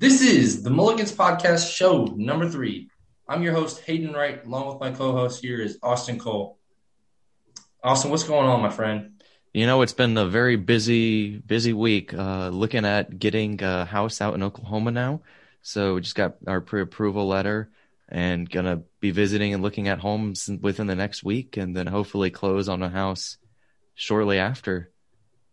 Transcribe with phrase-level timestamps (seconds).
[0.00, 2.88] This is the Mulligans Podcast, show number three.
[3.28, 4.42] I'm your host, Hayden Wright.
[4.46, 6.58] Along with my co host here is Austin Cole.
[7.84, 9.22] Austin, what's going on, my friend?
[9.52, 12.14] You know, it's been a very busy, busy week.
[12.14, 15.20] Uh, looking at getting a house out in Oklahoma now.
[15.60, 17.68] So we just got our pre-approval letter
[18.08, 22.30] and gonna be visiting and looking at homes within the next week, and then hopefully
[22.30, 23.36] close on a house
[23.96, 24.92] shortly after.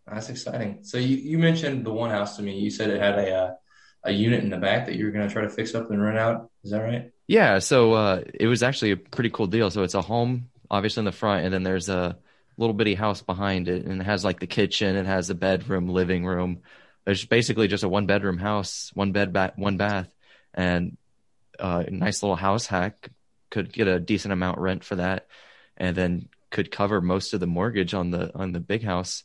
[0.08, 0.86] That's exciting.
[0.86, 2.58] So you, you mentioned the one house to me.
[2.60, 3.54] You said it had a uh,
[4.08, 6.02] a unit in the back that you were going to try to fix up and
[6.02, 6.50] rent out.
[6.64, 7.12] Is that right?
[7.28, 7.60] Yeah.
[7.60, 9.70] So uh, it was actually a pretty cool deal.
[9.70, 12.18] So it's a home, obviously in the front, and then there's a
[12.58, 15.88] little bitty house behind it, and it has like the kitchen, it has a bedroom,
[15.88, 16.62] living room.
[17.06, 20.10] It's basically just a one bedroom house, one bed, ba- one bath,
[20.54, 20.98] and
[21.60, 23.10] uh, a nice little house hack.
[23.50, 25.28] Could get a decent amount rent for that,
[25.78, 29.24] and then could cover most of the mortgage on the on the big house.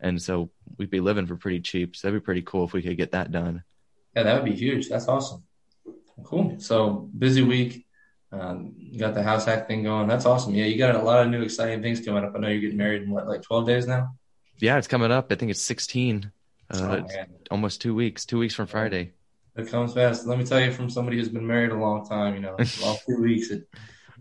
[0.00, 1.94] And so we'd be living for pretty cheap.
[1.94, 3.62] So that'd be pretty cool if we could get that done.
[4.14, 4.88] Yeah, that would be huge.
[4.88, 5.44] That's awesome.
[6.24, 6.56] Cool.
[6.58, 7.86] So busy week.
[8.32, 10.06] Um, you got the house hack thing going.
[10.06, 10.54] That's awesome.
[10.54, 12.32] Yeah, you got a lot of new exciting things coming up.
[12.34, 14.14] I know you're getting married in what, like 12 days now?
[14.58, 15.32] Yeah, it's coming up.
[15.32, 16.30] I think it's 16.
[16.70, 18.24] Uh, oh, almost two weeks.
[18.24, 19.12] Two weeks from Friday.
[19.56, 20.26] It comes fast.
[20.26, 22.96] Let me tell you, from somebody who's been married a long time, you know, long
[23.06, 23.68] two weeks, it,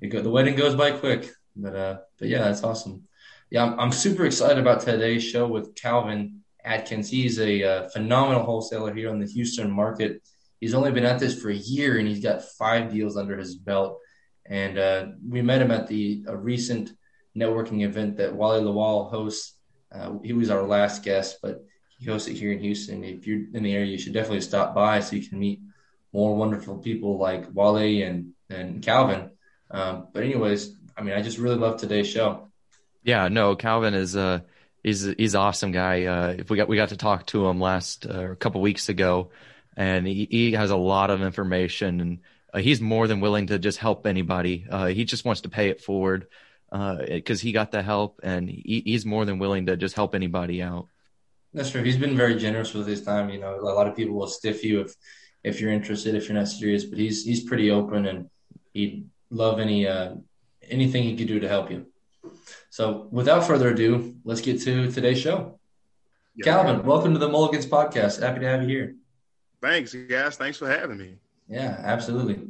[0.02, 1.30] it go, the wedding goes by quick.
[1.56, 3.04] But uh, but yeah, that's awesome.
[3.52, 7.10] Yeah, I'm, I'm super excited about today's show with Calvin Atkins.
[7.10, 10.22] He's a uh, phenomenal wholesaler here on the Houston market.
[10.60, 13.56] He's only been at this for a year and he's got five deals under his
[13.56, 14.00] belt.
[14.46, 16.92] And uh, we met him at the a recent
[17.38, 19.56] networking event that Wally Lawal hosts.
[19.92, 21.64] Uh, he was our last guest, but
[21.98, 23.04] he hosts it here in Houston.
[23.04, 25.62] If you're in the area, you should definitely stop by so you can meet
[26.12, 29.30] more wonderful people like Wally and, and Calvin.
[29.72, 32.50] Um, but anyways, I mean, I just really love today's show.
[33.04, 34.42] Yeah, no, Calvin is uh
[34.84, 36.06] he's he's an awesome guy.
[36.06, 38.90] Uh, if we got we got to talk to him last uh, a couple weeks
[38.90, 39.32] ago,
[39.76, 42.20] and he, he has a lot of information, and
[42.54, 44.66] uh, he's more than willing to just help anybody.
[44.70, 46.28] Uh, he just wants to pay it forward
[46.72, 50.16] because uh, he got the help, and he, he's more than willing to just help
[50.16, 50.88] anybody out.
[51.54, 51.82] That's true.
[51.82, 53.30] He's been very generous with his time.
[53.30, 54.95] You know, a lot of people will stiff you if
[55.44, 58.30] if you're interested, if you're not serious, but he's he's pretty open, and
[58.73, 60.16] he'd love any uh,
[60.70, 61.88] anything he could do to help you.
[62.72, 65.60] So, without further ado, let's get to today's show.
[66.36, 68.22] Yeah, Calvin, welcome to the Mulligans podcast.
[68.22, 68.96] Happy to have you here.
[69.60, 70.38] Thanks, guys.
[70.38, 71.16] Thanks for having me.
[71.48, 72.48] Yeah, absolutely.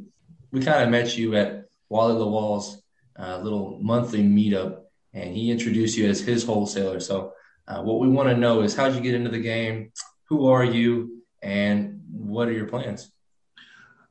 [0.52, 2.82] We kind of met you at Wally Lawal's
[3.18, 4.80] uh, little monthly meetup,
[5.14, 7.00] and he introduced you as his wholesaler.
[7.00, 7.32] So,
[7.66, 9.90] uh, what we want to know is how'd you get into the game?
[10.24, 13.10] Who are you, and what are your plans?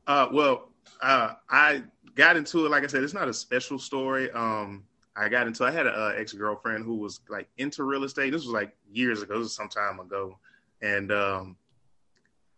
[0.08, 0.72] Uh, well,
[1.04, 1.84] uh, I
[2.16, 2.70] got into it.
[2.70, 4.32] Like I said, it's not a special story.
[4.32, 4.86] Um,
[5.20, 5.66] I got into.
[5.66, 8.32] I had an uh, ex girlfriend who was like into real estate.
[8.32, 9.36] This was like years ago.
[9.36, 10.38] This was some time ago,
[10.82, 11.58] and um,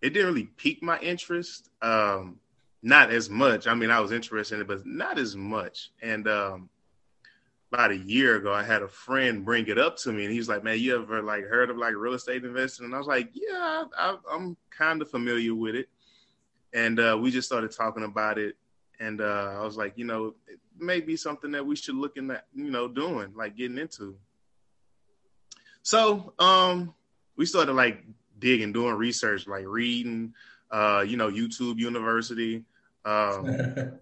[0.02, 1.70] it didn't really pique my interest.
[1.82, 2.40] Um,
[2.84, 3.68] not as much.
[3.68, 5.92] I mean, I was interested in it, but not as much.
[6.02, 6.70] And um,
[7.72, 10.50] about a year ago, I had a friend bring it up to me, and he's
[10.50, 13.30] like, "Man, you ever like heard of like real estate investing?" And I was like,
[13.34, 15.90] "Yeah, I, am kind of familiar with it."
[16.74, 18.56] And uh, we just started talking about it,
[19.00, 20.36] and uh, I was like, you know,
[20.78, 24.16] may be something that we should look in that, you know, doing, like getting into.
[25.84, 26.94] So um
[27.36, 28.04] we started like
[28.40, 30.34] digging, doing research, like reading,
[30.70, 32.64] uh, you know, YouTube University,
[33.06, 33.46] um,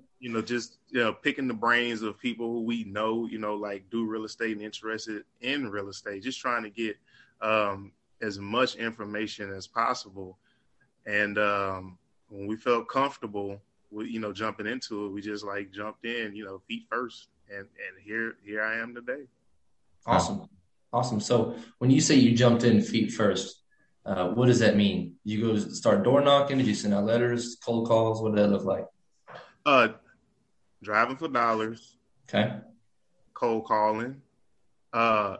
[0.19, 3.55] you know, just you know, picking the brains of people who we know, you know,
[3.55, 6.97] like do real estate and interested in real estate, just trying to get
[7.41, 7.91] um
[8.21, 10.37] as much information as possible.
[11.05, 11.97] And um
[12.29, 16.35] when we felt comfortable we, you know, jumping into it, we just like jumped in,
[16.35, 19.23] you know, feet first, and and here here I am today.
[20.05, 20.47] Awesome,
[20.93, 21.19] awesome.
[21.19, 23.63] So when you say you jumped in feet first,
[24.05, 25.15] uh, what does that mean?
[25.23, 26.57] You go start door knocking?
[26.57, 28.21] Did you send out letters, cold calls?
[28.21, 28.85] What did that look like?
[29.65, 29.89] Uh,
[30.81, 31.97] driving for dollars.
[32.27, 32.55] Okay.
[33.33, 34.21] Cold calling.
[34.93, 35.37] Uh,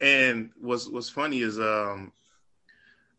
[0.00, 2.12] and what's what's funny is um,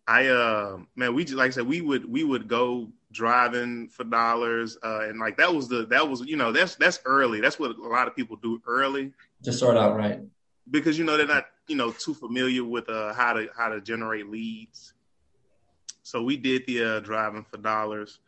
[0.08, 4.04] I uh man, we just like I said, we would we would go driving for
[4.04, 7.42] dollars, uh, and like that was the that was you know that's that's early.
[7.42, 9.12] That's what a lot of people do early.
[9.44, 10.20] to start out right
[10.70, 13.82] because you know they're not you know too familiar with uh, how to how to
[13.82, 14.94] generate leads.
[16.04, 18.20] So we did the uh, driving for dollars,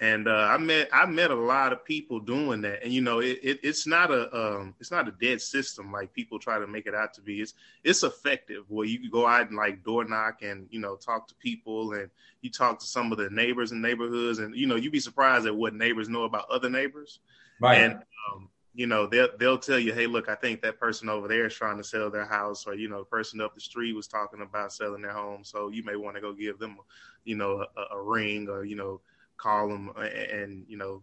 [0.00, 3.18] and uh, I met I met a lot of people doing that, and you know
[3.20, 6.66] it, it, it's not a um, it's not a dead system like people try to
[6.66, 7.42] make it out to be.
[7.42, 7.52] It's
[7.84, 11.28] it's effective where you can go out and like door knock and you know talk
[11.28, 12.08] to people and
[12.40, 15.46] you talk to some of the neighbors and neighborhoods, and you know you'd be surprised
[15.46, 17.18] at what neighbors know about other neighbors.
[17.60, 17.82] Right.
[17.82, 17.94] And
[18.32, 21.44] um, you know they'll they'll tell you, hey, look, I think that person over there
[21.44, 24.08] is trying to sell their house, or you know, the person up the street was
[24.08, 26.78] talking about selling their home, so you may want to go give them,
[27.24, 29.02] you know, a, a ring or you know
[29.44, 30.06] call them and,
[30.40, 31.02] and you know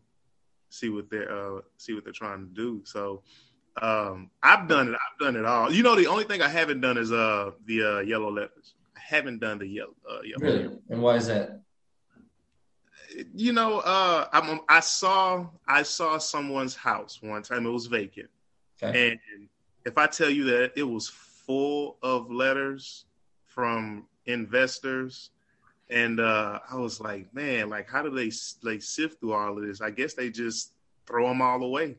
[0.69, 2.69] see what they're uh, see what they're trying to do.
[2.85, 3.23] So
[3.81, 4.95] um, I've done it.
[4.95, 5.71] I've done it all.
[5.71, 8.67] You know, the only thing I haven't done is uh the uh, yellow letters.
[8.95, 9.95] I haven't done the yellow.
[10.09, 10.63] Uh, yellow Really?
[10.63, 10.79] letters.
[10.89, 11.61] And why is that?
[13.33, 17.65] You know, uh, I'm, I saw I saw someone's house one time.
[17.65, 18.29] It was vacant,
[18.83, 18.93] Okay.
[19.11, 19.47] and
[19.85, 23.05] if I tell you that it was full of letters
[23.45, 25.31] from investors,
[25.89, 28.31] and uh, I was like, man, like how do they
[28.63, 29.81] like sift through all of this?
[29.81, 30.73] I guess they just
[31.05, 31.95] throw them all away.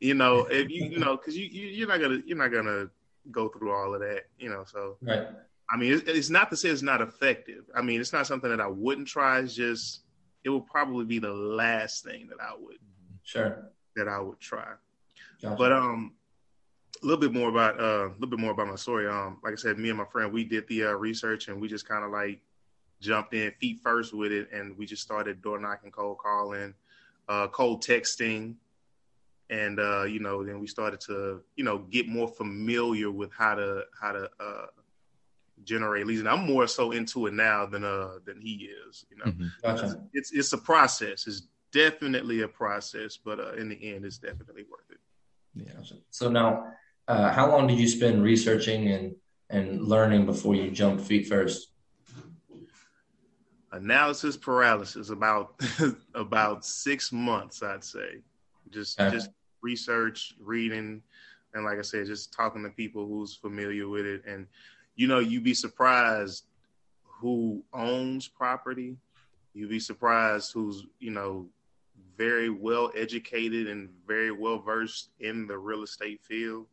[0.00, 2.88] You know, if you you know, because you, you you're not gonna you're not gonna
[3.30, 4.24] go through all of that.
[4.38, 5.28] You know, so Right.
[5.72, 7.64] I mean, it's, it's not to say it's not effective.
[7.76, 9.40] I mean, it's not something that I wouldn't try.
[9.40, 10.00] It's just
[10.42, 12.78] it would probably be the last thing that I would
[13.22, 13.70] Sure.
[13.96, 14.72] that I would try.
[15.42, 15.56] Gotcha.
[15.56, 16.14] But um,
[17.02, 19.06] a little bit more about uh, a little bit more about my story.
[19.06, 21.68] Um, like I said, me and my friend, we did the uh, research and we
[21.68, 22.40] just kind of like
[23.00, 26.74] jumped in feet first with it, and we just started door knocking, cold calling,
[27.28, 28.54] uh, cold texting,
[29.48, 33.54] and uh, you know, then we started to you know get more familiar with how
[33.54, 34.66] to how to uh,
[35.64, 36.20] generate leads.
[36.20, 39.04] And I'm more so into it now than uh than he is.
[39.10, 39.50] You know, Mhm.
[39.62, 40.02] gotcha.
[40.12, 41.26] it's it's a process.
[41.26, 41.42] It's
[41.72, 45.74] definitely a process, but uh, in the end, it's definitely worth it.
[45.74, 45.96] Gotcha.
[46.10, 46.72] So now,
[47.08, 49.14] uh, how long did you spend researching and
[49.48, 51.68] and learning before you jumped feet first?
[53.72, 55.54] Analysis paralysis about
[56.14, 58.20] about six months i'd say
[58.70, 59.10] just Okay.
[59.10, 59.30] just
[59.62, 61.02] research reading
[61.54, 64.46] and like i said just talking to people who's familiar with it and
[64.96, 66.44] you know you'd be surprised
[67.04, 68.96] who owns property
[69.54, 71.46] you'd be surprised who's you know
[72.16, 76.66] very well educated and very well versed in the real estate field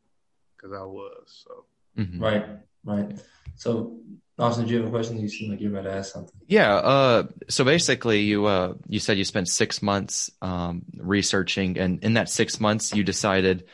[0.55, 1.65] because i was so
[1.97, 2.21] Mhm.
[2.21, 2.45] Right.
[2.85, 3.19] Right.
[3.57, 3.97] So,
[4.39, 5.19] Austin, do you have a question?
[5.19, 6.39] You seem like you're about to ask something.
[6.47, 6.75] Yeah.
[6.75, 12.13] Uh, so basically, you uh, you said you spent six months um, researching, and in
[12.13, 13.65] that six months, you decided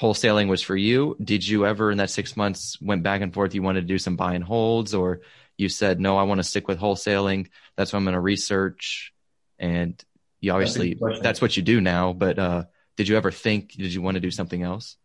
[0.00, 1.16] wholesaling was for you.
[1.22, 3.54] Did you ever, in that six months, went back and forth?
[3.54, 5.20] You wanted to do some buy and holds, or
[5.58, 7.48] you said no, I want to stick with wholesaling.
[7.76, 9.12] That's what I'm going to research,
[9.58, 10.02] and
[10.40, 11.22] you obviously question.
[11.22, 12.12] that's what you do now.
[12.12, 12.64] But uh,
[12.96, 13.72] did you ever think?
[13.72, 14.96] Did you want to do something else?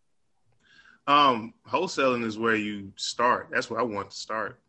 [1.08, 3.48] Um, wholesaling is where you start.
[3.52, 4.60] That's where I want to start.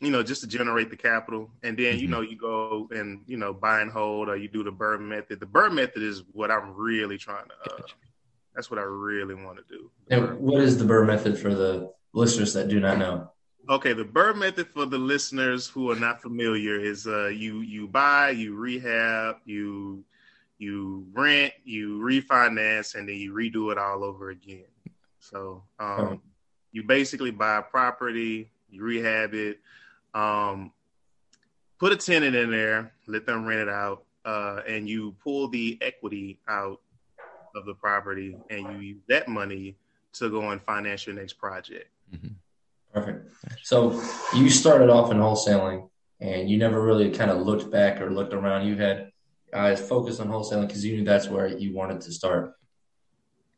[0.00, 2.10] You know, just to generate the capital, and then you Mhm.
[2.10, 5.40] know you go and you know buy and hold, or you do the BRRRR method.
[5.40, 7.72] The BRRRR method is what I'm really trying to.
[7.74, 7.86] Uh,
[8.54, 9.90] that's what I really want to do.
[10.10, 13.30] And what is the BRRRR method for the listeners that do not know?
[13.68, 17.86] Okay, the BRRRR method for the listeners who are not familiar is uh, you you
[17.86, 20.04] buy, you rehab, you
[20.58, 24.64] you rent, you refinance, and then you redo it all over again.
[25.22, 26.20] So um, Okay.
[26.72, 29.60] you basically buy a property, you rehab it,
[30.14, 30.72] um,
[31.78, 35.78] put a tenant in there, let them rent it out, uh, and you pull the
[35.80, 36.80] equity out
[37.54, 39.76] of the property, and you use that money
[40.14, 41.88] to go and finance your next project.
[42.92, 43.30] Perfect.
[43.62, 44.02] So
[44.34, 45.88] you started off in wholesaling
[46.20, 48.66] and you never really kind of looked back or looked around.
[48.66, 49.10] You had
[49.54, 52.52] eyes focused on wholesaling because you knew that's where you wanted to start.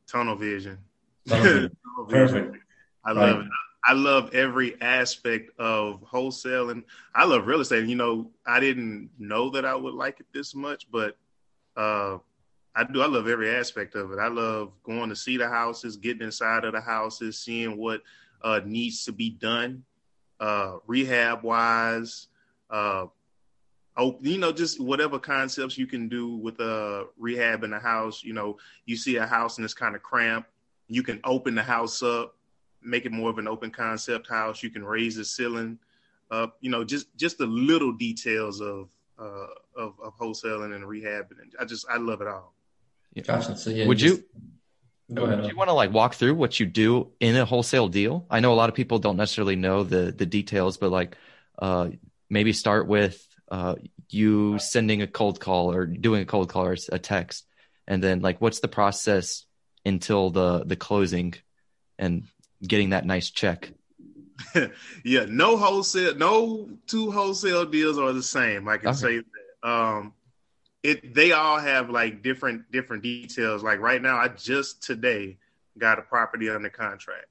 [0.06, 0.78] Tunnel vision.
[1.28, 1.76] Tunnel vision.
[1.84, 2.44] Tunnel vision.
[2.44, 2.64] Perfect.
[3.04, 3.46] I love Right.
[3.46, 3.52] it.
[3.86, 6.84] I love every aspect of wholesaling.
[7.14, 7.86] I love real estate.
[7.86, 11.18] You know, I didn't know that I would like it this much, but
[11.76, 12.16] uh,
[12.74, 13.02] I do.
[13.02, 14.18] I love every aspect of it.
[14.18, 18.00] I love going to see the houses, getting inside of the houses, seeing what
[18.40, 19.84] uh, needs to be done,
[20.40, 22.28] uh, rehab wise.
[22.70, 23.06] Uh,
[23.98, 28.24] oh, you know, just whatever concepts you can do with uh, rehab in the house.
[28.24, 30.48] You know, you see a house and it's kind of cramped.
[30.88, 32.34] You can open the house up
[32.84, 34.62] make it more of an open concept house.
[34.62, 35.78] You can raise the ceiling
[36.30, 36.56] up.
[36.60, 38.88] You know, just just the little details of
[39.18, 41.40] uh, of, of wholesaling and rehabbing.
[41.40, 42.54] And I just I love it all.
[43.26, 43.56] Gotcha.
[43.56, 43.86] So yeah.
[43.86, 44.24] Would just- you-
[45.12, 45.42] Go ahead.
[45.42, 48.26] Do you want to like walk through what you do in a wholesale deal?
[48.30, 51.18] I know a lot of people don't necessarily know the the details, but like
[51.58, 51.90] uh,
[52.30, 53.74] maybe start with uh,
[54.08, 57.44] you sending a cold call or doing a cold call or a text,
[57.86, 59.44] and then like what's the process
[59.84, 61.34] until the the closing
[61.98, 62.24] and
[62.66, 63.72] getting that nice check.
[65.04, 68.68] yeah, no wholesale, no two wholesale deals are the same.
[68.68, 68.96] I can Okay.
[68.96, 69.68] say that.
[69.68, 70.12] Um,
[70.82, 73.62] it they all have like different different details.
[73.62, 75.38] Like right now, I just today
[75.78, 77.26] got a property under contract,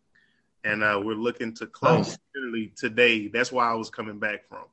[0.64, 2.18] and uh, we're looking to close Nice.
[2.36, 3.28] literally today.
[3.28, 4.66] That's why I was coming back from.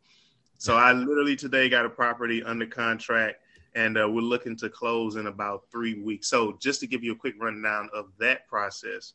[0.59, 3.37] So I literally today got a property under contract,
[3.75, 6.29] and uh, we're looking to close in about three weeks.
[6.29, 9.13] So just to give you a quick rundown of that process,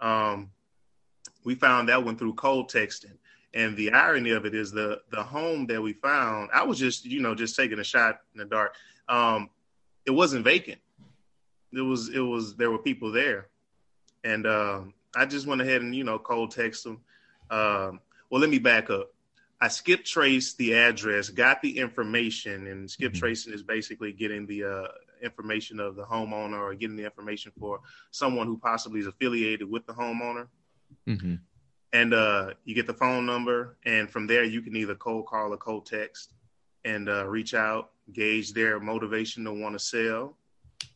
[0.00, 0.50] um,
[1.44, 3.16] we found that one through cold texting.
[3.54, 6.50] And the irony of it is the the home that we found.
[6.52, 8.74] I was just you know just taking a shot in the dark.
[9.08, 9.48] Um,
[10.04, 10.80] it wasn't vacant.
[11.72, 13.48] It was it was there were people there,
[14.24, 17.00] and um, I just went ahead and you know cold text them.
[17.50, 19.10] Um, well, let me back up.
[19.60, 23.18] I skip traced the address, got the information, and skip Mhm.
[23.18, 24.88] tracing is basically getting the uh,
[25.22, 29.86] information of the homeowner or getting the information for someone who possibly is affiliated with
[29.86, 30.48] the homeowner.
[31.06, 31.36] hmm
[31.92, 35.52] And uh, you get the phone number, and from there you can either cold call
[35.52, 36.34] or cold text
[36.84, 40.36] and uh, reach out, gauge their motivation to want to sell.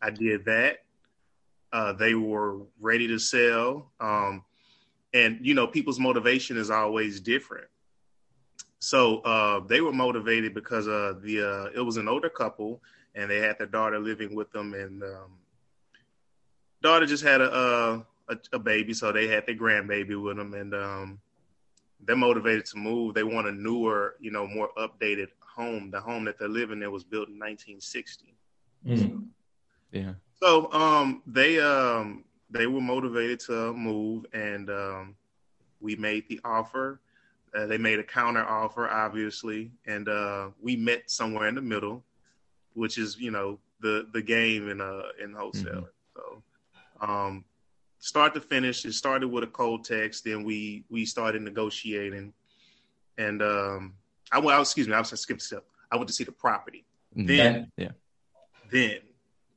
[0.03, 0.85] I did that.
[1.73, 3.93] Uh, they were ready to sell.
[4.01, 4.45] Um,
[5.15, 7.67] and, you know, people's motivation is always different.
[8.81, 12.81] So uh, they were motivated because uh, the uh, it was an older couple
[13.15, 14.75] and they had their daughter living with them.
[14.75, 15.33] And um,
[16.83, 20.55] daughter just had a, a, a, a baby, so they had their grandbaby with them.
[20.55, 21.21] And um,
[22.05, 23.15] they're motivated to move.
[23.15, 25.91] They want a newer, you know, more updated home.
[25.91, 28.35] The home that they're living in was built in 1960.
[28.87, 29.27] Mm.
[29.93, 30.15] Yeah.
[30.43, 35.17] So um, they um, they were motivated to move, and um,
[35.81, 37.01] we made the offer.
[37.55, 42.05] Uh, they made a counter offer, obviously, and uh, we met somewhere in the middle,
[42.75, 45.89] which is you know the the game in uh in wholesale.
[46.15, 46.43] So
[47.01, 47.45] um,
[47.99, 50.25] start to finish, it started with a cold text.
[50.25, 52.33] Then we we started negotiating,
[53.19, 53.95] and um,
[54.31, 54.61] I went.
[54.61, 55.65] Excuse me, I was I skipped step.
[55.91, 56.85] I went to see the property
[57.17, 57.27] Mhm.
[57.27, 57.91] Then- yeah.
[58.71, 59.01] then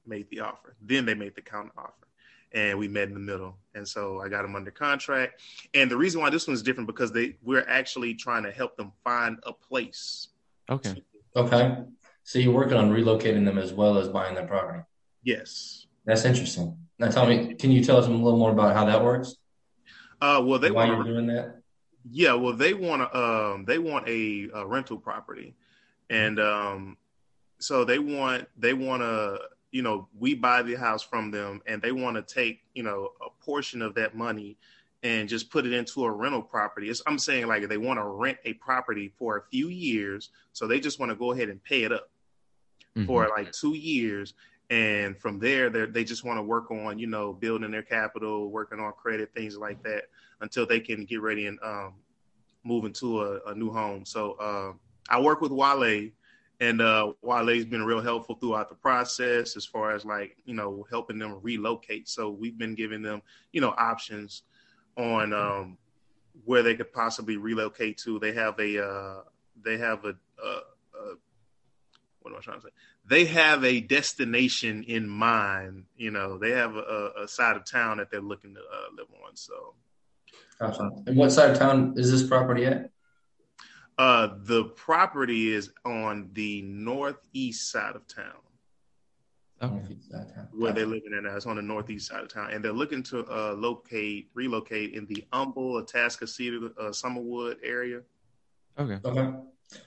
[0.07, 0.75] made the offer.
[0.81, 2.07] Then they made the counter offer.
[2.53, 3.57] And we met in the middle.
[3.73, 5.41] And so I got them under contract.
[5.73, 8.91] And the reason why this one's different because they we're actually trying to help them
[9.03, 10.27] find a place.
[10.69, 11.01] Okay.
[11.35, 11.77] Okay.
[12.23, 14.83] So you're working on relocating them as well as buying their property.
[15.23, 15.87] Yes.
[16.05, 16.77] That's interesting.
[16.99, 19.35] Now tell me, can you tell us a little more about how that works?
[20.21, 21.61] Uh well they Why want you're to doing that?
[22.11, 25.55] yeah, well they want to um they want a, a rental property.
[26.09, 26.97] And um
[27.59, 29.39] so they want they want to
[29.73, 33.09] you know we buy the house from them and they want to take you know
[33.25, 34.55] a portion of that money
[35.01, 36.89] and just put it into a rental property.
[36.89, 40.67] It's, i'm saying like they want to rent a property for a few years so
[40.67, 42.09] they just want to go ahead and pay it up
[42.95, 43.07] Mhm.
[43.07, 44.33] for like two years.
[44.69, 48.49] And from there they they just want to work on you know building their capital
[48.49, 50.03] working on credit things like that
[50.41, 51.95] until they can get ready and um,
[52.63, 54.05] move into a, a new home.
[54.05, 54.73] So uh,
[55.09, 56.09] i work with wale
[56.63, 60.85] and uh, Wale's been real helpful throughout the process as far as like, you know,
[60.89, 62.07] helping them relocate.
[62.09, 64.43] So we've been giving them, you know, options
[64.97, 65.77] on um,
[66.45, 68.19] where they could possibly relocate to.
[68.19, 69.21] They have a, uh,
[69.63, 70.13] they have a,
[72.23, 72.73] what am I trying to say?
[73.05, 75.85] They have a destination in mind.
[75.97, 79.07] You know, they have a, a side of town that they're looking to uh, live
[79.25, 79.35] on.
[79.35, 79.75] So
[80.59, 80.91] Gotcha.
[81.07, 82.89] And what side of town is this property at?
[83.97, 88.43] Uh, the property is on the northeast side of town.
[89.61, 89.95] Okay.
[90.51, 91.25] where they're living in.
[91.25, 95.05] It's on the northeast side of town, and they're looking to uh, locate, relocate in
[95.05, 98.01] the Humble, Atascocita, uh, Summerwood area.
[98.77, 98.99] Okay.
[99.05, 99.37] Okay.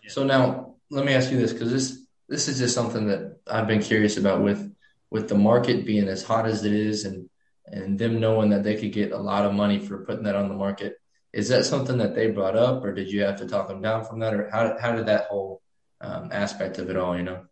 [0.09, 3.67] So now let me ask you this, because this this is just something that I've
[3.67, 4.75] been curious about with
[5.11, 7.29] with the market being as hot as it is, and
[7.67, 10.49] and them knowing that they could get a lot of money for putting that on
[10.49, 10.97] the market.
[11.33, 14.05] Is that something that they brought up, or did you have to talk them down
[14.05, 15.61] from that, or how how did that whole
[16.01, 17.45] um, aspect of it all, you know?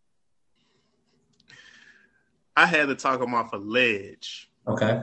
[2.57, 4.49] I had to talk them off a ledge.
[4.67, 5.03] Okay.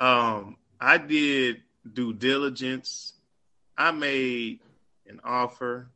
[0.00, 3.14] Um, I did due diligence.
[3.76, 4.60] I made
[5.06, 5.88] an offer.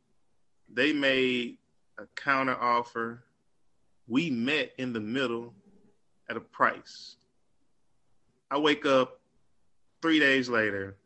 [0.71, 1.57] They made
[1.97, 3.23] a counter offer.
[4.07, 5.53] We met in the middle
[6.29, 7.15] at a price.
[8.51, 9.19] I wake up
[10.01, 10.97] three days later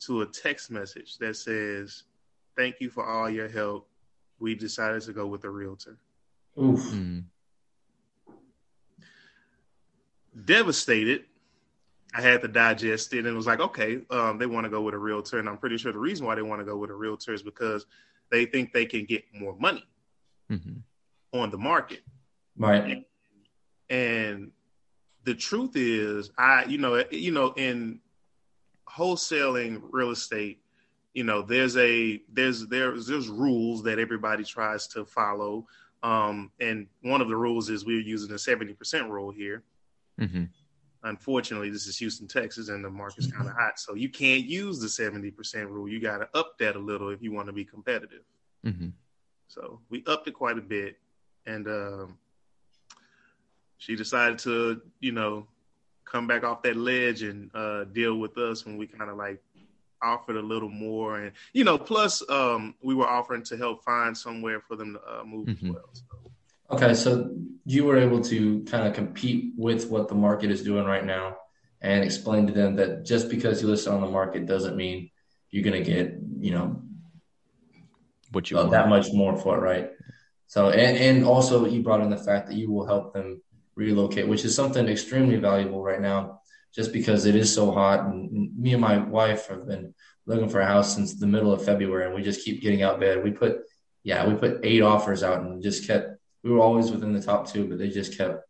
[0.00, 2.04] to a text message that says,
[2.56, 3.88] Thank you for all your help.
[4.40, 5.96] We've decided to go with a realtor.
[6.60, 6.80] Oof.
[6.80, 7.24] Mm.
[10.44, 11.24] devastated.
[12.14, 14.80] I had to digest it and it was like, okay, um, they want to go
[14.80, 15.38] with a realtor.
[15.38, 17.42] And I'm pretty sure the reason why they want to go with a realtor is
[17.42, 17.86] because
[18.30, 19.84] they think they can get more money
[20.48, 20.78] hmm
[21.30, 22.00] on the market.
[22.56, 23.06] Right.
[23.90, 24.50] And
[25.24, 28.00] the truth is, I, you know, you know, in
[28.90, 30.60] wholesaling real estate,
[31.14, 35.66] you know, there's a there's there's there's rules that everybody tries to follow.
[36.02, 39.64] Um, and one of the rules is we're using the 70% rule here.
[40.20, 40.44] Mm-hmm.
[41.04, 43.78] unfortunately, this is Houston, Texas, and the market's kind of hot.
[43.78, 45.88] So you can't use the 70% rule.
[45.88, 48.24] You got to up that a little if you want to be competitive.
[48.66, 48.88] Mm-hmm.
[49.46, 50.98] So we upped it quite a bit.
[51.46, 52.18] And um,
[53.76, 55.46] she decided to, you know,
[56.10, 59.42] come back off that ledge and uh, deal with us when we kind of like
[60.02, 64.16] offered a little more, and you know, plus um, we were offering to help find
[64.16, 65.68] somewhere for them to uh, move mm-hmm.
[65.68, 65.90] as well.
[65.92, 66.04] So.
[66.70, 67.34] Okay, so
[67.64, 71.36] you were able to kind of compete with what the market is doing right now,
[71.80, 75.10] and explain to them that just because you list on the market doesn't mean
[75.50, 76.82] you're going to get you know
[78.32, 79.90] what you uh, that much more for it, right?
[80.46, 83.42] So, and and also you brought in the fact that you will help them
[83.78, 86.40] relocate, which is something extremely valuable right now,
[86.74, 88.00] just because it is so hot.
[88.06, 89.94] And me and my wife have been
[90.26, 93.00] looking for a house since the middle of February, and we just keep getting out
[93.00, 93.22] bed.
[93.22, 93.60] We put,
[94.02, 96.06] yeah, we put eight offers out, and just kept.
[96.42, 98.42] We were always within the top two, but they just kept.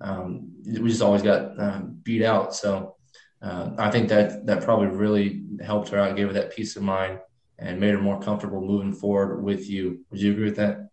[0.00, 2.54] Um, we just always got um, beat out.
[2.54, 2.96] So
[3.42, 6.82] uh, I think that that probably really helped her out, gave her that peace of
[6.82, 7.20] mind,
[7.58, 10.04] and made her more comfortable moving forward with you.
[10.10, 10.88] Would you agree with that?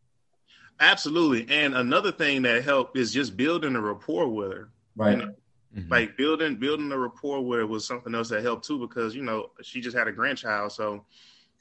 [0.82, 1.46] Absolutely.
[1.50, 4.70] And another thing that helped is just building a rapport with her.
[4.96, 5.12] Right.
[5.12, 5.34] You know?
[5.78, 5.92] mm-hmm.
[5.92, 9.22] Like building building a rapport with her was something else that helped too because you
[9.22, 11.06] know she just had a grandchild, so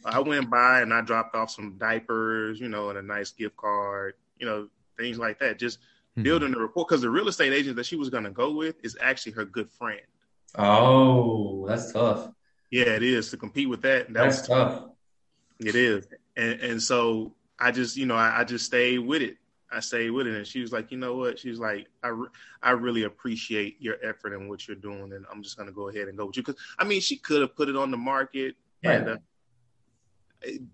[0.04, 3.56] I went by and I dropped off some diapers, you know, and a nice gift
[3.58, 5.58] card, you know, things like that.
[5.58, 6.22] Just mm-hmm.
[6.22, 8.76] building a rapport because the real estate agent that she was going to go with
[8.82, 10.00] is actually her good friend.
[10.56, 12.30] Oh, that's tough.
[12.70, 14.06] Yeah, it is to compete with that.
[14.06, 14.84] that that's tough.
[15.58, 19.36] It is, and and so I just, you know, I, I, just stayed with it.
[19.70, 21.38] I stayed with it, and she was like, you know what?
[21.38, 22.28] She was like, I, re-
[22.62, 26.08] I really appreciate your effort and what you're doing, and I'm just gonna go ahead
[26.08, 26.42] and go with you.
[26.42, 28.94] Because I mean, she could have put it on the market, right.
[28.96, 29.16] and uh,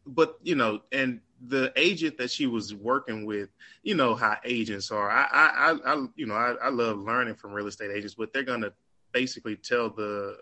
[0.07, 3.51] but you know, and the agent that she was working with,
[3.83, 5.11] you know how agents are.
[5.11, 8.43] I, I, I, you know, I, I love learning from real estate agents, but they're
[8.43, 8.73] gonna
[9.13, 10.39] basically tell the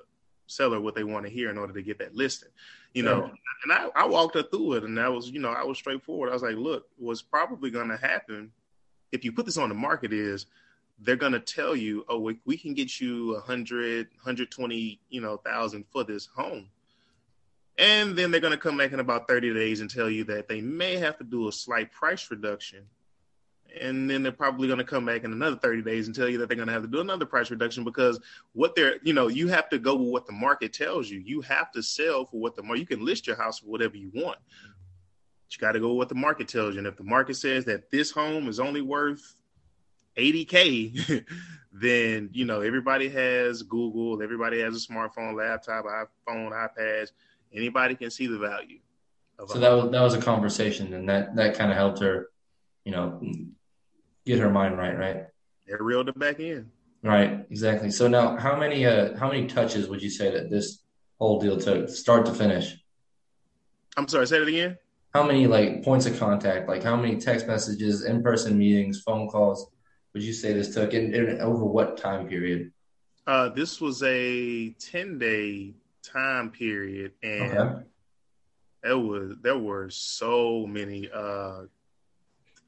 [0.47, 2.51] seller what they want to hear in order to get that listing
[2.93, 3.31] you know?
[3.65, 6.31] And I, I walked her through it and that was you know i was straightforward.
[6.31, 8.53] I was like look what's probably going to happen
[9.13, 10.47] if you put this on the market is
[11.01, 15.37] they're going to tell you oh we, we can get you 100 120 you know
[15.39, 16.69] thousand for this home.
[17.77, 20.47] And then they're going to come back in about 30 days and tell you that
[20.47, 22.85] they may have to do a slight price reduction
[23.81, 26.38] and then they're probably going to come back in another 30 days and tell you
[26.38, 28.21] that they're going to have to do another price reduction because
[28.52, 31.21] what they're you know you have to go with what the market tells you.
[31.21, 33.97] You have to sell for what the market you can list your house for whatever
[33.97, 34.39] you want.
[35.45, 36.78] But you got to go with what the market tells you.
[36.78, 39.41] And if the market says that this home is only worth
[40.17, 41.25] 80k
[41.73, 47.10] then you know everybody has google everybody has a smartphone laptop iphone ipads.
[47.52, 48.78] Anybody can see the value
[49.49, 52.30] so that was that was a conversation and that that kind of helped her
[52.84, 53.21] you know
[54.26, 55.25] get her mind right, right?
[55.67, 56.71] It reeled it back in.
[57.02, 57.91] Right, exactly.
[57.91, 60.82] So now, how many uh, how many touches would you say that this
[61.19, 62.76] whole deal took, start to finish?
[63.97, 64.78] I'm sorry, say it again.
[65.13, 69.28] How many like points of contact, like how many text messages, in person meetings, phone
[69.28, 69.71] calls,
[70.13, 72.73] would you say this took, and, and over what time period?
[73.26, 77.84] Uh, this was a ten day time period, and okay.
[78.82, 81.63] there was there were so many uh,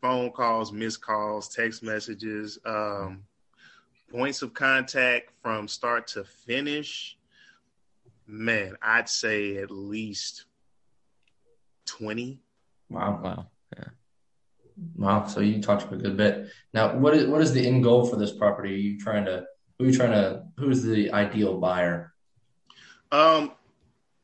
[0.00, 3.22] phone calls, missed calls, text messages, um,
[4.10, 7.16] points of contact from start to finish.
[8.26, 10.44] Man, I'd say at least
[11.86, 12.40] 20.
[12.90, 13.20] Wow.
[13.22, 13.46] Wow.
[13.76, 13.84] Yeah.
[14.96, 15.26] Wow.
[15.26, 16.48] So you talked for a good bit.
[16.74, 18.74] Now, what is what is the end goal for this property?
[18.74, 19.44] Are you trying to
[19.78, 22.12] who are you trying to who's the ideal buyer?
[23.12, 23.52] Um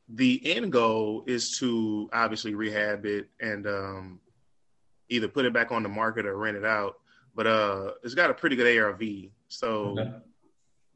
[0.08, 4.20] the end goal is to obviously rehab it and um
[5.08, 6.96] either put it back on the market or rent it out.
[7.34, 9.02] But uh, it's got a pretty good ARV.
[9.48, 10.10] So okay.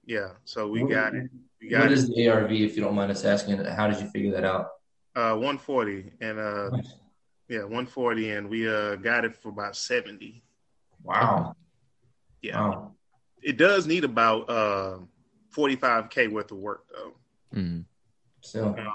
[0.05, 1.31] yeah, so we what, got it.
[1.61, 2.53] We got what is the ARV?
[2.53, 4.71] If you don't mind us asking, how did you figure that out?
[5.15, 6.95] Uh, 140 and uh, nice.
[7.49, 10.43] yeah, 140, and we uh got it for about 70.
[11.03, 11.55] Wow.
[12.43, 12.61] Yeah.
[12.61, 12.93] Wow.
[13.43, 14.99] It does need about uh
[15.55, 17.59] 45k worth of work though.
[17.59, 17.85] Mm.
[18.41, 18.77] So.
[18.79, 18.91] Uh,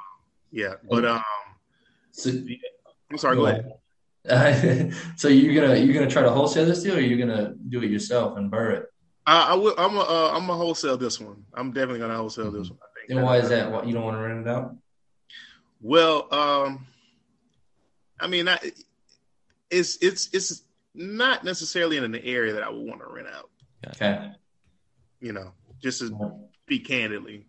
[0.51, 1.23] yeah, but um.
[2.11, 2.29] So,
[3.09, 3.37] I'm sorry.
[3.37, 3.71] Go ahead.
[5.15, 7.89] so you're gonna you're gonna try to wholesale this deal, or you're gonna do it
[7.89, 8.85] yourself and BRRRR it?
[9.25, 9.73] I, I will.
[9.77, 11.43] I'm a, uh, I'm a wholesale this one.
[11.53, 12.59] I'm definitely gonna wholesale mm-hmm.
[12.59, 12.79] this one.
[12.81, 13.11] I think.
[13.17, 13.71] And why is that?
[13.71, 14.75] What you don't want to rent it out?
[15.81, 16.85] Well, um,
[18.19, 18.59] I mean, I,
[19.71, 23.49] it's it's it's not necessarily in an area that I would want to rent out.
[23.87, 24.31] Okay.
[25.19, 26.31] You know, just to
[26.63, 27.45] speak candidly.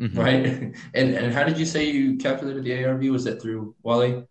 [0.00, 0.18] Mm-hmm.
[0.18, 0.74] Right.
[0.94, 3.02] And and how did you say you calculated the ARV?
[3.04, 4.26] Was that through Wally?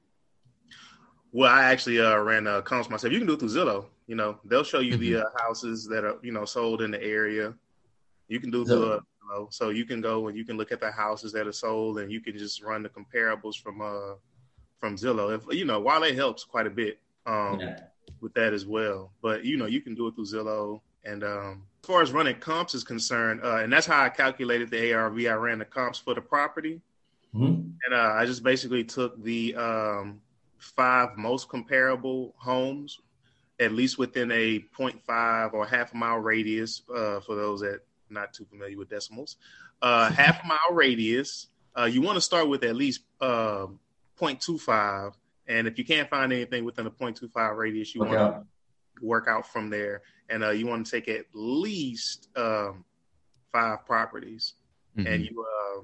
[1.33, 3.11] Well, I actually uh, ran uh, comps myself.
[3.11, 3.87] You can do it through Zillow.
[4.05, 5.01] You know, they'll show you mm-hmm.
[5.01, 7.55] the uh, houses that are you know sold in the area.
[8.27, 9.01] You can do the
[9.33, 11.97] uh, so you can go and you can look at the houses that are sold,
[11.97, 14.13] and you can just run the comparables from uh
[14.79, 15.35] from Zillow.
[15.35, 17.79] If you know, Wally helps quite a bit um yeah.
[18.21, 20.81] with that as well, but you know, you can do it through Zillow.
[21.05, 24.69] And um, as far as running comps is concerned, uh, and that's how I calculated
[24.69, 25.25] the ARV.
[25.25, 26.79] I ran the comps for the property.
[27.35, 27.73] Mhm.
[27.83, 30.21] and uh, I just basically took the um,
[30.63, 32.99] five most comparable homes,
[33.59, 36.81] at least within a 0.5 or half a mile radius.
[36.93, 39.37] Uh, for those that not too familiar with decimals,
[39.81, 41.47] uh, half a mile radius.
[41.77, 43.65] Uh, you want to start with at least uh,
[44.19, 45.13] 0.25,
[45.47, 49.47] and if you can't find anything within a 0.25 radius, you want to work out
[49.51, 52.85] from there, and uh, you want to take at least um,
[53.51, 54.53] five properties
[54.95, 55.07] Mhm.
[55.07, 55.81] and you uh,